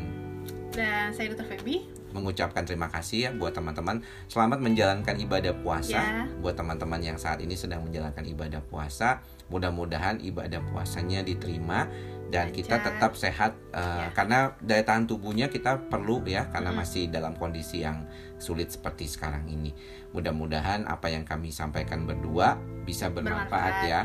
dan 0.73 1.09
saya 1.09 1.33
Dr. 1.33 1.45
Feby 1.57 1.89
mengucapkan 2.13 2.61
terima 2.61 2.85
kasih 2.93 3.17
ya 3.25 3.29
buat 3.33 3.57
teman-teman. 3.57 4.05
Selamat 4.29 4.61
menjalankan 4.61 5.17
ibadah 5.17 5.53
puasa 5.65 5.97
Ya. 5.97 6.29
buat 6.41 6.53
teman-teman 6.53 7.01
yang 7.01 7.17
saat 7.17 7.41
ini 7.41 7.57
sedang 7.57 7.81
menjalankan 7.81 8.21
ibadah 8.29 8.61
puasa. 8.61 9.25
Mudah-mudahan 9.49 10.21
ibadah 10.21 10.61
puasanya 10.69 11.25
diterima 11.25 11.89
dan 12.29 12.49
kita 12.49 12.79
tetap 12.79 13.13
sehat 13.13 13.53
uh, 13.69 13.79
Ya. 14.03 14.11
karena 14.11 14.39
daya 14.57 14.81
tahan 14.81 15.05
tubuhnya 15.05 15.47
kita 15.47 15.87
perlu 15.87 16.23
ya 16.23 16.47
karena 16.47 16.69
Mm. 16.69 16.77
masih 16.77 17.03
dalam 17.07 17.33
kondisi 17.33 17.79
yang 17.79 18.05
sulit 18.37 18.69
seperti 18.69 19.05
sekarang 19.05 19.45
ini. 19.45 19.73
Mudah-mudahan 20.11 20.85
apa 20.85 21.07
yang 21.07 21.23
kami 21.23 21.49
sampaikan 21.49 22.03
berdua 22.03 22.55
bisa 22.83 23.07
bermanfaat, 23.07 23.75
ya. 23.83 24.01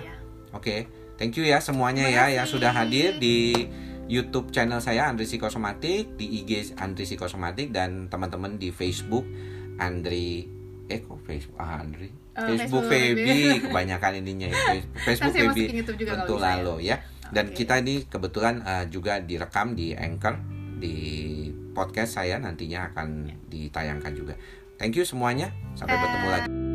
Oke, 0.51 0.87
thank 1.15 1.35
you 1.35 1.45
ya 1.45 1.59
semuanya 1.59 2.05
ya 2.05 2.29
yang 2.31 2.45
sudah 2.45 2.71
hadir 2.71 3.17
di 3.17 3.53
YouTube 4.07 4.49
channel 4.49 4.79
saya 4.79 5.05
Andri 5.05 5.25
Psikosomatik, 5.25 6.17
di 6.17 6.41
IG 6.41 6.73
Andri 6.75 7.05
Psikosomatik 7.05 7.69
dan 7.71 8.09
teman-teman 8.09 8.57
di 8.57 8.71
Facebook 8.71 9.29
Andri 9.77 10.49
eh 10.87 11.01
kok 11.01 11.21
Facebook 11.23 11.57
ah, 11.57 11.79
Andri 11.79 12.09
Oh, 12.33 12.47
Facebook 12.47 12.87
Facebook 12.87 13.19
Feby 13.19 13.39
kebanyakan 13.61 14.13
ininya 14.17 14.47
ya 14.49 14.57
Facebook- 15.07 15.35
Feby 15.35 15.83
bisa 15.85 16.25
ya. 16.25 16.39
lalu 16.57 16.75
ya 16.87 16.97
dan 17.31 17.53
Oke. 17.53 17.65
kita 17.65 17.81
ini 17.81 18.05
kebetulan 18.09 18.63
uh, 18.65 18.85
juga 18.89 19.21
direkam 19.21 19.75
di 19.77 19.93
Anchor 19.95 20.39
di 20.79 20.97
podcast 21.75 22.23
saya 22.23 22.39
nantinya 22.39 22.91
akan 22.95 23.09
Ya. 23.29 23.35
ditayangkan 23.51 24.13
juga. 24.15 24.35
Thank 24.79 24.95
you 24.95 25.05
semuanya. 25.07 25.51
Sampai 25.75 25.99
bertemu 25.99 26.29
lagi. 26.31 26.68